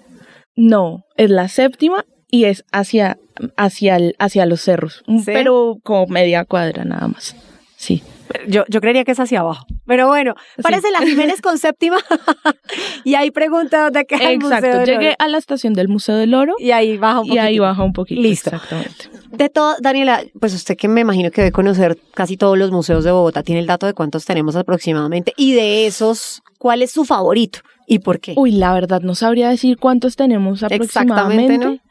No, 0.56 1.04
es 1.18 1.30
la 1.30 1.50
séptima 1.50 2.06
y 2.32 2.46
es 2.46 2.64
hacia, 2.72 3.18
hacia, 3.58 3.96
el- 3.98 4.16
hacia 4.20 4.46
los 4.46 4.62
cerros, 4.62 5.04
pero 5.26 5.76
como 5.84 6.08
media 6.08 6.46
cuadra 6.46 6.86
nada 6.86 7.08
más. 7.10 7.36
Sí. 7.76 8.02
Yo, 8.48 8.64
yo 8.68 8.82
creería 8.82 9.04
que 9.04 9.12
es 9.12 9.20
hacia 9.20 9.42
abajo. 9.42 9.66
Pero 9.86 10.08
bueno, 10.08 10.36
parece 10.62 10.92
la 10.92 11.00
Jiménez 11.00 11.42
con 11.42 11.58
séptima. 11.58 11.98
y 13.04 13.16
ahí 13.16 13.32
pregunta 13.32 13.84
dónde 13.84 14.06
queda 14.06 14.32
el 14.32 14.40
Museo 14.40 14.86
Llegué 14.86 15.16
a 15.18 15.28
la 15.28 15.38
estación 15.38 15.74
del 15.74 15.88
Museo 15.88 16.16
del 16.16 16.34
Oro 16.34 16.56
Y 16.60 16.72
ahí 16.72 16.98
baja 16.98 17.22
un 17.22 17.28
y 17.28 17.38
ahí 17.38 17.48
poquito. 17.58 17.64
baja 17.64 17.84
un 17.84 17.94
poquito. 17.94 18.22
Listo. 18.22 18.50
Exactamente. 18.50 19.10
De 19.32 19.50
todo, 19.50 19.76
Daniela, 19.80 20.24
pues 20.40 20.54
usted 20.54 20.76
que 20.78 20.88
me 20.88 21.02
imagino 21.02 21.32
que 21.32 21.42
debe 21.42 21.52
conocer 21.52 21.98
casi 22.14 22.38
todos 22.38 22.58
los 22.58 22.72
museos 22.72 23.04
de 23.04 23.12
Bogotá, 23.12 23.44
tiene 23.44 23.62
el 23.62 23.68
dato 23.68 23.86
de 23.86 23.94
cuántos 23.94 24.26
tenemos 24.26 24.56
aproximadamente. 24.56 25.34
Y 25.38 25.54
de 25.54 25.86
esos, 25.86 26.42
¿cuál 26.58 26.82
es 26.82 26.92
su 26.92 27.06
favorito? 27.06 27.60
¿Y 27.88 28.00
por 28.00 28.20
qué? 28.20 28.34
Uy, 28.36 28.52
la 28.52 28.74
verdad 28.74 29.02
no 29.02 29.16
sabría 29.16 29.50
decir 29.50 29.78
cuántos 29.78 30.16
tenemos 30.16 30.62
aproximadamente. 30.64 31.56
Exactamente, 31.56 31.82
¿no? 31.84 31.87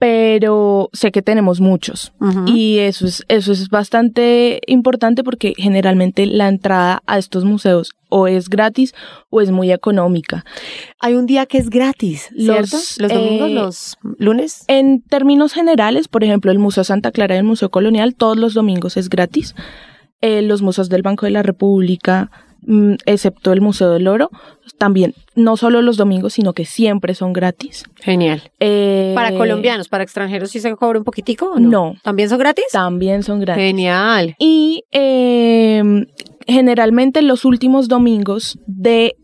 Pero 0.00 0.88
sé 0.94 1.12
que 1.12 1.20
tenemos 1.20 1.60
muchos. 1.60 2.14
Y 2.46 2.78
eso 2.78 3.06
es, 3.06 3.22
eso 3.28 3.52
es 3.52 3.68
bastante 3.68 4.62
importante 4.66 5.22
porque 5.22 5.52
generalmente 5.58 6.24
la 6.24 6.48
entrada 6.48 7.02
a 7.06 7.18
estos 7.18 7.44
museos 7.44 7.92
o 8.08 8.26
es 8.26 8.48
gratis 8.48 8.94
o 9.28 9.42
es 9.42 9.50
muy 9.50 9.70
económica. 9.72 10.46
Hay 11.00 11.16
un 11.16 11.26
día 11.26 11.44
que 11.44 11.58
es 11.58 11.68
gratis, 11.68 12.30
¿cierto? 12.34 12.78
Los, 12.78 12.98
Los 12.98 13.12
domingos, 13.12 13.50
eh, 13.50 13.54
los 13.54 13.98
lunes. 14.18 14.64
En 14.68 15.02
términos 15.02 15.52
generales, 15.52 16.08
por 16.08 16.24
ejemplo, 16.24 16.50
el 16.50 16.58
Museo 16.58 16.82
Santa 16.82 17.12
Clara 17.12 17.34
y 17.34 17.38
el 17.38 17.44
Museo 17.44 17.70
Colonial, 17.70 18.14
todos 18.14 18.38
los 18.38 18.54
domingos 18.54 18.96
es 18.96 19.10
gratis. 19.10 19.54
Eh, 20.22 20.40
los 20.40 20.62
museos 20.62 20.88
del 20.88 21.02
Banco 21.02 21.26
de 21.26 21.32
la 21.32 21.42
República, 21.42 22.30
excepto 23.06 23.52
el 23.52 23.60
Museo 23.60 23.90
del 23.90 24.06
Oro, 24.08 24.30
también, 24.78 25.14
no 25.34 25.56
solo 25.56 25.82
los 25.82 25.96
domingos, 25.96 26.34
sino 26.34 26.52
que 26.52 26.64
siempre 26.64 27.14
son 27.14 27.32
gratis. 27.32 27.84
Genial. 27.96 28.42
Eh, 28.60 29.12
Para 29.14 29.32
colombianos, 29.32 29.88
para 29.88 30.04
extranjeros, 30.04 30.50
¿sí 30.50 30.60
se 30.60 30.74
cobra 30.76 30.98
un 30.98 31.04
poquitico 31.04 31.52
o 31.52 31.58
no? 31.58 31.68
No. 31.70 31.94
¿También 32.02 32.28
son 32.28 32.38
gratis? 32.38 32.64
También 32.72 33.22
son 33.22 33.40
gratis. 33.40 33.62
Genial. 33.62 34.36
Y 34.38 34.84
eh, 34.92 35.82
generalmente 36.46 37.22
los 37.22 37.44
últimos 37.44 37.88
domingos 37.88 38.58
de 38.66 39.16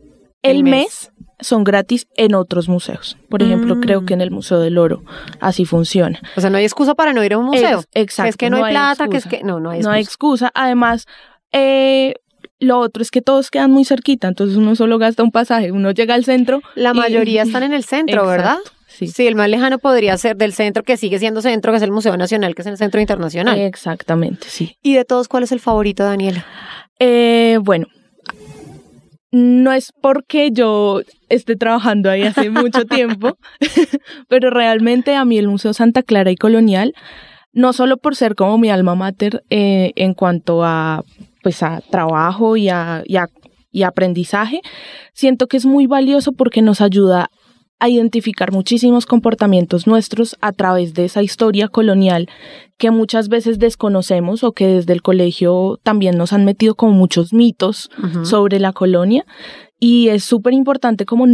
el 0.43 0.59
El 0.59 0.63
mes. 0.65 0.73
mes. 0.73 1.13
son 1.41 1.65
gratis 1.65 2.07
en 2.17 2.35
otros 2.35 2.67
museos. 2.69 3.19
Por 3.29 3.43
ejemplo, 3.43 3.77
Mm. 3.77 3.81
creo 3.81 4.07
que 4.07 4.15
en 4.15 4.23
el 4.23 4.31
Museo 4.31 4.59
del 4.59 4.79
Oro 4.79 5.03
así 5.41 5.65
funciona. 5.67 6.19
O 6.37 6.41
sea, 6.41 6.49
no 6.49 6.57
hay 6.57 6.65
excusa 6.65 6.95
para 6.95 7.13
no 7.13 7.23
ir 7.23 7.35
a 7.35 7.39
un 7.39 7.45
museo. 7.47 7.81
Ex- 7.81 7.89
exacto. 7.93 8.25
Que 8.25 8.29
es 8.31 8.37
que 8.39 8.51
no, 8.51 8.65
hay 8.65 8.73
plata, 8.73 9.07
que 9.09 9.17
es 9.19 9.25
excusa. 9.27 9.43
que... 9.43 9.45
No, 9.45 9.61
no 9.61 9.69
hay 9.71 9.81
No 9.81 9.93
excusa. 9.93 9.95
hay 9.95 10.03
excusa. 10.03 10.53
Además, 10.55 11.07
eh, 11.53 12.15
lo 12.59 12.79
otro 12.79 13.03
es 13.03 13.11
que 13.11 13.21
todos 13.23 13.51
quedan 13.51 13.71
muy 13.71 13.85
cerquita, 13.85 14.29
entonces 14.29 14.57
uno 14.57 14.75
solo 14.77 14.99
gasta 14.99 15.23
un 15.23 15.31
pasaje, 15.31 15.73
uno 15.73 15.91
llega 15.91 16.15
al 16.15 16.25
centro. 16.25 16.63
La 16.75 16.91
y- 16.91 16.95
mayoría 16.95 17.43
están 17.43 17.63
en 17.63 17.73
el 17.75 17.85
centro, 17.85 18.23
Exacto, 18.23 18.31
¿verdad? 18.31 18.59
Sí. 18.89 19.09
Sí, 19.09 19.27
el 19.27 19.35
más 19.35 19.51
lejano 19.51 19.79
podría 19.79 20.17
ser 20.17 20.37
del 20.37 20.55
centro, 20.55 20.83
que 20.83 20.97
sigue 20.97 21.19
siendo 21.19 21.43
centro, 21.43 21.71
que 21.73 21.77
es 21.77 21.83
el 21.83 21.93
Museo 21.93 22.17
Nacional, 22.17 22.55
que 22.55 22.63
es 22.63 22.69
el 22.69 22.79
Centro 22.79 22.99
Internacional. 23.01 23.59
Exactamente, 23.59 24.47
sí. 24.49 24.79
¿Y 24.83 24.95
de 24.95 25.05
todos 25.05 25.29
cuál 25.29 25.43
es 25.43 25.53
el 25.53 25.61
favorito, 25.61 26.03
Daniela? 26.05 26.47
Eh, 26.99 27.59
bueno, 27.63 27.89
no 29.33 29.73
es 29.73 29.93
porque 30.01 30.51
yo 30.53 31.03
esté 31.29 31.57
trabajando 31.57 32.11
ahí 32.11 32.23
hace 32.23 32.49
mucho 32.49 32.85
tiempo, 32.87 33.37
pero 34.29 34.51
realmente 34.51 35.15
a 35.15 35.25
mí 35.25 35.37
el 35.39 35.49
Museo 35.49 35.75
Santa 35.75 36.03
Clara 36.03 36.31
y 36.31 36.37
Colonial, 36.37 36.95
no 37.53 37.73
solo 37.73 37.97
por 37.99 38.17
ser 38.17 38.35
como 38.35 38.57
mi 38.57 38.71
alma 38.71 38.95
mater 38.95 39.43
eh, 39.51 39.93
en 39.97 40.15
cuanto 40.15 40.65
a, 40.65 41.05
pues 41.47 41.63
a 41.63 41.81
trabajo 41.91 42.57
y 42.57 42.71
a, 42.71 43.05
y 43.07 43.19
a- 43.19 43.29
y 43.71 43.85
aprendizaje, 43.85 44.63
siento 45.13 45.47
que 45.47 45.57
es 45.59 45.65
muy 45.65 45.87
valioso 45.87 46.33
porque 46.33 46.61
nos 46.61 46.81
ayuda 46.81 47.29
a 47.79 47.89
identificar 47.89 48.51
muchísimos 48.51 49.07
comportamientos 49.07 49.87
nuestros 49.87 50.37
a 50.41 50.51
través 50.51 50.93
de 50.95 51.05
esa 51.05 51.23
historia 51.23 51.69
colonial 51.69 52.29
que 52.79 52.91
muchas 52.91 53.29
veces 53.29 53.61
desconocemos 53.61 54.43
o 54.43 54.51
que 54.51 54.67
desde 54.67 54.93
el 54.93 55.03
colegio 55.03 55.79
también 55.85 56.17
nos 56.19 56.33
han 56.33 56.45
metido 56.45 56.75
como 56.75 56.95
muchos 56.95 57.33
mitos 57.33 57.89
sobre 58.25 58.59
la 58.59 58.73
colonia. 58.73 59.25
Y 59.79 60.09
es 60.09 60.25
súper 60.25 60.53
importante 60.53 61.05
como 61.05 61.27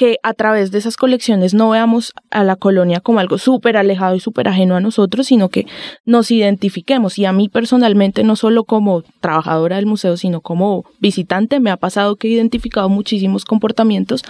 que 0.00 0.16
a 0.22 0.32
través 0.32 0.70
de 0.70 0.78
esas 0.78 0.96
colecciones 0.96 1.52
no 1.52 1.68
veamos 1.68 2.14
a 2.30 2.42
la 2.42 2.56
colonia 2.56 3.00
como 3.00 3.18
algo 3.18 3.36
súper 3.36 3.76
alejado 3.76 4.14
y 4.14 4.20
súper 4.20 4.48
ajeno 4.48 4.74
a 4.74 4.80
nosotros, 4.80 5.26
sino 5.26 5.50
que 5.50 5.66
nos 6.06 6.30
identifiquemos. 6.30 7.18
Y 7.18 7.26
a 7.26 7.34
mí 7.34 7.50
personalmente, 7.50 8.24
no 8.24 8.34
solo 8.34 8.64
como 8.64 9.02
trabajadora 9.20 9.76
del 9.76 9.84
museo, 9.84 10.16
sino 10.16 10.40
como 10.40 10.86
visitante, 11.00 11.60
me 11.60 11.70
ha 11.70 11.76
pasado 11.76 12.16
que 12.16 12.28
he 12.28 12.30
identificado 12.30 12.88
muchísimos 12.88 13.44
comportamientos 13.44 14.22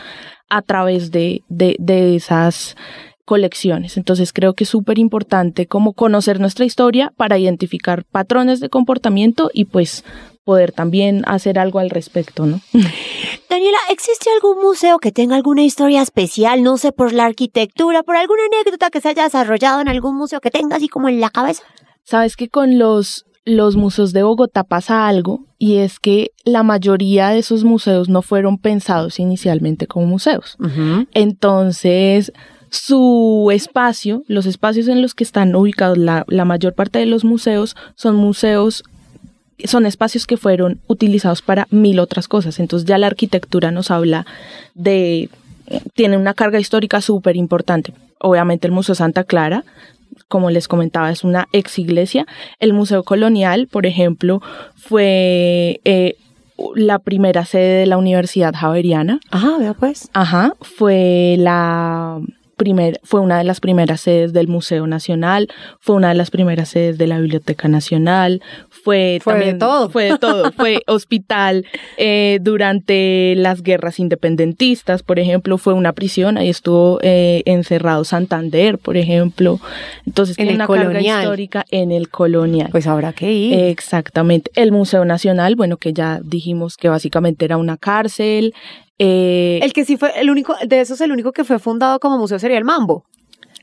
a 0.49 0.61
través 0.63 1.13
de, 1.13 1.45
de, 1.49 1.77
de 1.79 2.17
esas 2.17 2.77
colecciones. 3.25 3.97
Entonces 3.97 4.33
creo 4.33 4.55
que 4.55 4.65
es 4.65 4.71
súper 4.71 4.99
importante 4.99 5.67
como 5.67 5.93
conocer 5.93 6.41
nuestra 6.41 6.65
historia 6.65 7.13
para 7.17 7.39
identificar 7.39 8.03
patrones 8.03 8.59
de 8.59 8.71
comportamiento 8.71 9.53
y 9.55 9.67
pues 9.67 10.05
poder 10.45 10.73
también 10.73 11.23
hacer 11.27 11.59
algo 11.59 11.79
al 11.79 11.91
respecto, 11.91 12.47
¿no? 12.47 12.61
Daniela, 13.51 13.79
¿existe 13.91 14.31
algún 14.31 14.63
museo 14.63 14.99
que 14.99 15.13
tenga 15.13 15.37
alguna 15.37 15.63
historia 15.63 16.03
especial, 16.03 16.63
no 16.63 16.77
sé, 16.77 16.93
por 16.93 17.13
la 17.13 17.25
arquitectura, 17.25 18.03
por 18.03 18.17
alguna 18.17 18.43
anécdota 18.53 18.91
que 18.91 19.01
se 19.01 19.09
haya 19.09 19.25
desarrollado 19.25 19.81
en 19.81 19.89
algún 19.89 20.17
museo 20.17 20.41
que 20.41 20.51
tenga 20.51 20.77
así 20.77 20.89
como 20.89 21.09
en 21.09 21.21
la 21.21 21.31
cabeza? 21.31 21.65
Sabes 22.05 22.37
que 22.37 22.49
con 22.49 22.79
los, 22.79 23.27
los 23.45 23.77
museos 23.77 24.13
de 24.13 24.23
Bogotá 24.23 24.65
pasa 24.65 25.09
algo 25.09 25.45
y 25.59 25.79
es 25.79 25.99
que 25.99 26.31
la 26.45 26.63
mayoría 26.63 27.31
de 27.31 27.41
esos 27.41 27.65
museos 27.65 28.09
no 28.09 28.23
fueron 28.23 28.59
pensados 28.59 29.19
inicialmente 29.19 29.87
como 29.87 30.07
museos. 30.07 30.57
Entonces, 31.13 32.33
su 32.71 33.51
espacio, 33.53 34.23
los 34.27 34.47
espacios 34.47 34.89
en 34.89 35.03
los 35.03 35.15
que 35.15 35.25
están 35.25 35.55
ubicados 35.55 35.99
la, 35.99 36.25
la 36.29 36.45
mayor 36.45 36.75
parte 36.75 36.99
de 37.01 37.07
los 37.07 37.25
museos 37.25 37.77
son 37.97 38.17
museos 38.17 38.85
son 39.65 39.87
espacios 39.87 40.27
que 40.27 40.37
fueron 40.37 40.81
utilizados 40.87 41.43
para 41.43 41.67
mil 41.71 41.99
otras 42.01 42.29
cosas. 42.29 42.59
Entonces 42.61 42.87
ya 42.89 42.99
la 42.99 43.07
arquitectura 43.07 43.71
nos 43.71 43.91
habla 43.91 44.27
de, 44.75 45.29
tiene 45.95 46.17
una 46.17 46.35
carga 46.35 46.59
histórica 46.59 47.01
súper 47.01 47.37
importante. 47.37 47.93
Obviamente 48.19 48.67
el 48.67 48.73
Museo 48.73 48.95
Santa 48.95 49.25
Clara, 49.25 49.65
como 50.29 50.51
les 50.51 50.69
comentaba, 50.69 51.11
es 51.11 51.25
una 51.25 51.49
ex 51.53 51.79
iglesia. 51.79 52.27
El 52.59 52.73
Museo 52.73 53.03
Colonial, 53.03 53.67
por 53.67 53.87
ejemplo, 53.87 54.43
fue 54.77 55.81
eh, 55.85 56.17
la 56.75 56.99
primera 56.99 57.45
sede 57.45 57.81
de 57.81 57.87
la 57.87 57.97
Universidad 57.97 58.55
Javeriana. 58.55 59.21
Ajá, 59.31 59.57
vea 59.59 59.75
pues. 59.75 60.11
Ajá, 60.13 60.55
fue 60.61 61.37
la 61.39 62.21
primer, 62.61 63.01
fue 63.03 63.21
una 63.21 63.39
de 63.39 63.45
las 63.45 63.59
primeras 63.59 64.03
sedes 64.03 64.35
del 64.35 64.47
Museo 64.47 64.87
Nacional, 64.87 65.49
fue 65.81 65.97
una 65.97 66.11
de 66.11 66.15
las 66.15 66.31
primeras 66.31 66.69
sedes 66.69 66.99
de 66.99 67.07
la 67.07 67.19
Biblioteca 67.19 67.69
Nacional, 67.69 68.43
fue, 68.69 69.19
Fue 69.23 69.35
de 69.35 69.39
también, 69.41 69.59
todo. 69.59 69.89
fue 69.89 70.05
de 70.05 70.19
todo, 70.19 70.53
fue 70.53 70.83
hospital 70.87 71.65
eh, 71.97 72.39
durante 72.43 73.35
las 73.37 73.63
guerras 73.63 73.99
independentistas, 73.99 75.03
por 75.03 75.19
ejemplo, 75.19 75.57
fue 75.57 75.73
una 75.73 75.95
prisión, 75.95 76.37
ahí 76.37 76.51
estuvo 76.51 76.99
eh, 77.01 77.43
encerrado 77.47 78.05
Santander, 78.05 78.77
por 78.77 78.99
ejemplo, 78.99 79.59
entonces 80.05 80.39
En 80.39 80.49
tiene 80.49 80.65
una 80.65 80.67
carga 80.67 81.01
histórica 81.01 81.65
en 81.71 81.93
el 81.93 82.11
colonial. 82.11 82.69
Pues 82.71 82.87
habrá 82.87 83.15
que 83.15 83.33
ir. 83.33 83.59
Exactamente. 83.59 84.51
El 84.55 84.71
Museo 84.71 85.07
Nacional, 85.07 85.57
bueno, 85.57 85.79
que 85.79 85.95
ya 85.95 86.21
dijimos 86.23 86.77
que 86.77 86.91
básicamente 86.91 87.47
era 87.47 87.57
una 87.57 87.79
cárcel. 87.79 88.53
Eh, 89.03 89.61
El 89.63 89.73
que 89.73 89.87
sí 89.87 89.97
fue 89.97 90.13
el 90.21 90.29
único, 90.31 90.55
de 90.67 90.81
esos 90.81 91.01
el 91.01 91.11
único 91.11 91.33
que 91.33 91.43
fue 91.45 91.59
fundado 91.59 91.99
como 92.01 92.19
museo 92.19 92.39
sería 92.39 92.59
el 92.59 92.65
Mambo. 92.65 93.05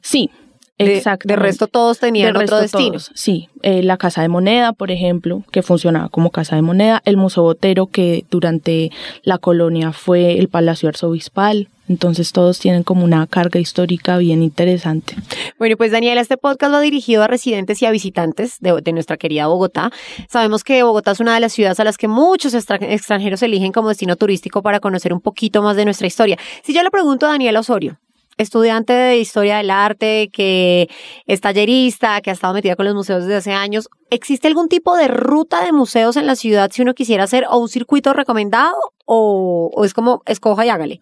sí, 0.01 0.31
exacto. 0.79 1.27
de 1.27 1.35
resto 1.35 1.67
todos 1.67 1.99
tenían 1.99 2.33
De 2.33 2.43
otro 2.43 2.59
destino. 2.59 2.89
todos, 2.93 3.11
sí, 3.13 3.47
Eh, 3.61 3.83
la 3.83 3.97
Casa 3.97 4.21
de 4.23 4.29
Moneda, 4.29 4.73
por 4.73 4.89
ejemplo, 4.89 5.43
que 5.51 5.61
funcionaba 5.61 6.09
como 6.09 6.31
Casa 6.31 6.55
de 6.55 6.63
Moneda, 6.63 7.01
el 7.05 7.17
Museo 7.17 7.43
Botero, 7.43 7.85
que 7.85 8.25
durante 8.31 8.91
la 9.23 9.37
colonia 9.37 9.91
fue 9.91 10.39
el 10.39 10.47
Palacio 10.49 10.89
Arzobispal, 10.89 11.67
entonces 11.87 12.31
todos 12.31 12.59
tienen 12.59 12.83
como 12.83 13.03
una 13.03 13.25
carga 13.27 13.59
histórica 13.59 14.17
bien 14.17 14.43
interesante. 14.43 15.15
Bueno, 15.57 15.77
pues 15.77 15.91
Daniela, 15.91 16.21
este 16.21 16.37
podcast 16.37 16.73
va 16.73 16.81
dirigido 16.81 17.23
a 17.23 17.27
residentes 17.27 17.81
y 17.81 17.85
a 17.85 17.91
visitantes 17.91 18.57
de, 18.59 18.91
nuestra 18.91 19.17
querida 19.17 19.47
Bogotá. 19.47 19.91
Sabemos 20.29 20.63
que 20.63 20.83
Bogotá 20.83 21.11
es 21.11 21.19
una 21.19 21.33
de 21.33 21.39
las 21.39 21.53
ciudades 21.53 21.79
a 21.79 21.83
las 21.83 21.97
que 21.97 22.07
muchos 22.07 22.53
extra- 22.53 22.77
extranjeros 22.77 23.41
eligen 23.43 23.71
como 23.71 23.89
destino 23.89 24.15
turístico 24.15 24.61
para 24.61 24.79
conocer 24.79 25.13
un 25.13 25.21
poquito 25.21 25.61
más 25.61 25.75
de 25.75 25.85
nuestra 25.85 26.07
historia. 26.07 26.37
Si 26.63 26.73
yo 26.73 26.83
le 26.83 26.91
pregunto 26.91 27.25
a 27.25 27.29
Daniela 27.29 27.59
Osorio, 27.59 27.99
estudiante 28.37 28.93
de 28.93 29.17
historia 29.17 29.57
del 29.57 29.71
arte, 29.71 30.29
que 30.31 30.89
es 31.25 31.41
tallerista, 31.41 32.21
que 32.21 32.29
ha 32.29 32.33
estado 32.33 32.53
metida 32.53 32.75
con 32.75 32.85
los 32.85 32.95
museos 32.95 33.23
desde 33.23 33.35
hace 33.35 33.53
años, 33.53 33.89
¿existe 34.09 34.47
algún 34.47 34.69
tipo 34.69 34.95
de 34.95 35.07
ruta 35.07 35.65
de 35.65 35.71
museos 35.71 36.17
en 36.17 36.27
la 36.27 36.35
ciudad 36.35 36.69
si 36.71 36.81
uno 36.81 36.93
quisiera 36.93 37.23
hacer 37.23 37.45
o 37.49 37.57
un 37.57 37.69
circuito 37.69 38.13
recomendado 38.13 38.75
o, 39.05 39.71
o 39.73 39.85
es 39.85 39.93
como 39.93 40.21
escoja 40.25 40.65
y 40.65 40.69
hágale? 40.69 40.99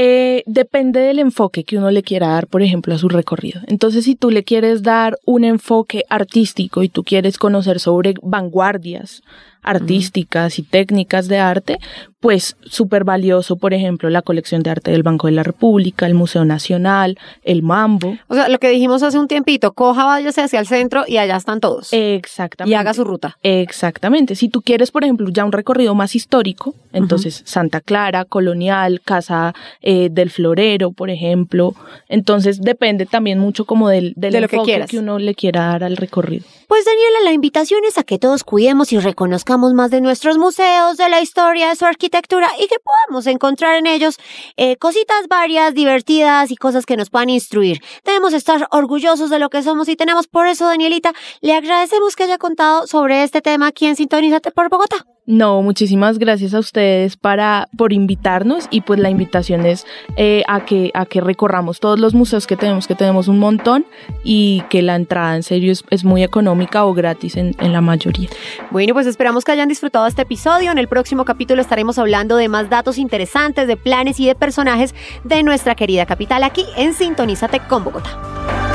Eh, 0.00 0.44
depende 0.46 1.00
del 1.00 1.18
enfoque 1.18 1.64
que 1.64 1.76
uno 1.76 1.90
le 1.90 2.04
quiera 2.04 2.28
dar, 2.28 2.46
por 2.46 2.62
ejemplo, 2.62 2.94
a 2.94 2.98
su 2.98 3.08
recorrido. 3.08 3.62
Entonces, 3.66 4.04
si 4.04 4.14
tú 4.14 4.30
le 4.30 4.44
quieres 4.44 4.84
dar 4.84 5.18
un 5.24 5.42
enfoque 5.42 6.04
artístico 6.08 6.84
y 6.84 6.88
tú 6.88 7.02
quieres 7.02 7.36
conocer 7.36 7.80
sobre 7.80 8.14
vanguardias 8.22 9.24
artísticas 9.62 10.58
y 10.58 10.62
técnicas 10.62 11.28
de 11.28 11.38
arte, 11.38 11.78
pues 12.20 12.56
súper 12.64 13.04
valioso, 13.04 13.56
por 13.56 13.74
ejemplo, 13.74 14.10
la 14.10 14.22
colección 14.22 14.62
de 14.62 14.70
arte 14.70 14.90
del 14.90 15.04
Banco 15.04 15.28
de 15.28 15.34
la 15.34 15.44
República, 15.44 16.06
el 16.06 16.14
Museo 16.14 16.44
Nacional, 16.44 17.16
el 17.44 17.62
Mambo. 17.62 18.16
O 18.26 18.34
sea, 18.34 18.48
lo 18.48 18.58
que 18.58 18.70
dijimos 18.70 19.02
hace 19.02 19.18
un 19.18 19.28
tiempito, 19.28 19.72
coja, 19.72 20.04
váyase 20.04 20.42
hacia 20.42 20.58
el 20.58 20.66
centro 20.66 21.04
y 21.06 21.18
allá 21.18 21.36
están 21.36 21.60
todos. 21.60 21.92
Exactamente. 21.92 22.72
y 22.72 22.74
haga 22.74 22.92
su 22.94 23.04
ruta. 23.04 23.38
Exactamente. 23.42 24.34
Si 24.34 24.48
tú 24.48 24.62
quieres, 24.62 24.90
por 24.90 25.04
ejemplo, 25.04 25.28
ya 25.30 25.44
un 25.44 25.52
recorrido 25.52 25.94
más 25.94 26.16
histórico, 26.16 26.74
entonces 26.92 27.42
Santa 27.44 27.80
Clara, 27.80 28.24
Colonial, 28.24 29.00
Casa 29.04 29.54
eh, 29.80 30.08
del 30.10 30.30
Florero, 30.30 30.90
por 30.90 31.10
ejemplo. 31.10 31.74
Entonces 32.08 32.60
depende 32.60 33.06
también 33.06 33.38
mucho 33.38 33.64
como 33.64 33.88
del, 33.88 34.14
del 34.16 34.32
De 34.32 34.40
lo 34.40 34.48
que 34.48 34.56
enfoque 34.56 34.72
quieras. 34.72 34.92
uno 34.94 35.18
le 35.18 35.34
quiera 35.34 35.66
dar 35.68 35.84
al 35.84 35.96
recorrido. 35.96 36.44
Pues 36.66 36.84
Daniela, 36.84 37.20
la 37.24 37.32
invitación 37.32 37.80
es 37.88 37.96
a 37.96 38.02
que 38.02 38.18
todos 38.18 38.44
cuidemos 38.44 38.92
y 38.92 38.98
reconozcamos 38.98 39.47
más 39.56 39.90
de 39.90 40.02
nuestros 40.02 40.36
museos, 40.36 40.98
de 40.98 41.08
la 41.08 41.22
historia, 41.22 41.70
de 41.70 41.76
su 41.76 41.86
arquitectura 41.86 42.48
y 42.58 42.66
que 42.68 42.76
podamos 42.78 43.26
encontrar 43.26 43.76
en 43.76 43.86
ellos 43.86 44.18
eh, 44.58 44.76
cositas 44.76 45.26
varias, 45.28 45.72
divertidas 45.72 46.50
y 46.50 46.56
cosas 46.56 46.84
que 46.84 46.96
nos 46.98 47.08
puedan 47.08 47.30
instruir. 47.30 47.80
Debemos 48.04 48.34
estar 48.34 48.68
orgullosos 48.70 49.30
de 49.30 49.38
lo 49.38 49.48
que 49.48 49.62
somos 49.62 49.88
y 49.88 49.96
tenemos. 49.96 50.26
Por 50.26 50.46
eso, 50.46 50.66
Danielita, 50.66 51.12
le 51.40 51.54
agradecemos 51.54 52.14
que 52.14 52.24
haya 52.24 52.36
contado 52.36 52.86
sobre 52.86 53.22
este 53.22 53.40
tema 53.40 53.68
aquí 53.68 53.86
en 53.86 53.96
Sintonízate 53.96 54.50
por 54.50 54.68
Bogotá. 54.68 55.17
No, 55.28 55.60
muchísimas 55.60 56.18
gracias 56.18 56.54
a 56.54 56.58
ustedes 56.58 57.18
para, 57.18 57.68
por 57.76 57.92
invitarnos 57.92 58.66
y 58.70 58.80
pues 58.80 58.98
la 58.98 59.10
invitación 59.10 59.66
es 59.66 59.86
eh, 60.16 60.42
a, 60.48 60.64
que, 60.64 60.90
a 60.94 61.04
que 61.04 61.20
recorramos 61.20 61.80
todos 61.80 62.00
los 62.00 62.14
museos 62.14 62.46
que 62.46 62.56
tenemos, 62.56 62.86
que 62.86 62.94
tenemos 62.94 63.28
un 63.28 63.38
montón 63.38 63.84
y 64.24 64.62
que 64.70 64.80
la 64.80 64.96
entrada 64.96 65.36
en 65.36 65.42
serio 65.42 65.70
es, 65.70 65.84
es 65.90 66.02
muy 66.02 66.22
económica 66.22 66.86
o 66.86 66.94
gratis 66.94 67.36
en, 67.36 67.54
en 67.58 67.74
la 67.74 67.82
mayoría. 67.82 68.30
Bueno, 68.70 68.94
pues 68.94 69.06
esperamos 69.06 69.44
que 69.44 69.52
hayan 69.52 69.68
disfrutado 69.68 70.06
este 70.06 70.22
episodio. 70.22 70.72
En 70.72 70.78
el 70.78 70.88
próximo 70.88 71.26
capítulo 71.26 71.60
estaremos 71.60 71.98
hablando 71.98 72.36
de 72.36 72.48
más 72.48 72.70
datos 72.70 72.96
interesantes, 72.96 73.68
de 73.68 73.76
planes 73.76 74.18
y 74.20 74.26
de 74.26 74.34
personajes 74.34 74.94
de 75.24 75.42
nuestra 75.42 75.74
querida 75.74 76.06
capital 76.06 76.42
aquí 76.42 76.64
en 76.78 76.94
Sintonízate 76.94 77.60
con 77.68 77.84
Bogotá. 77.84 78.67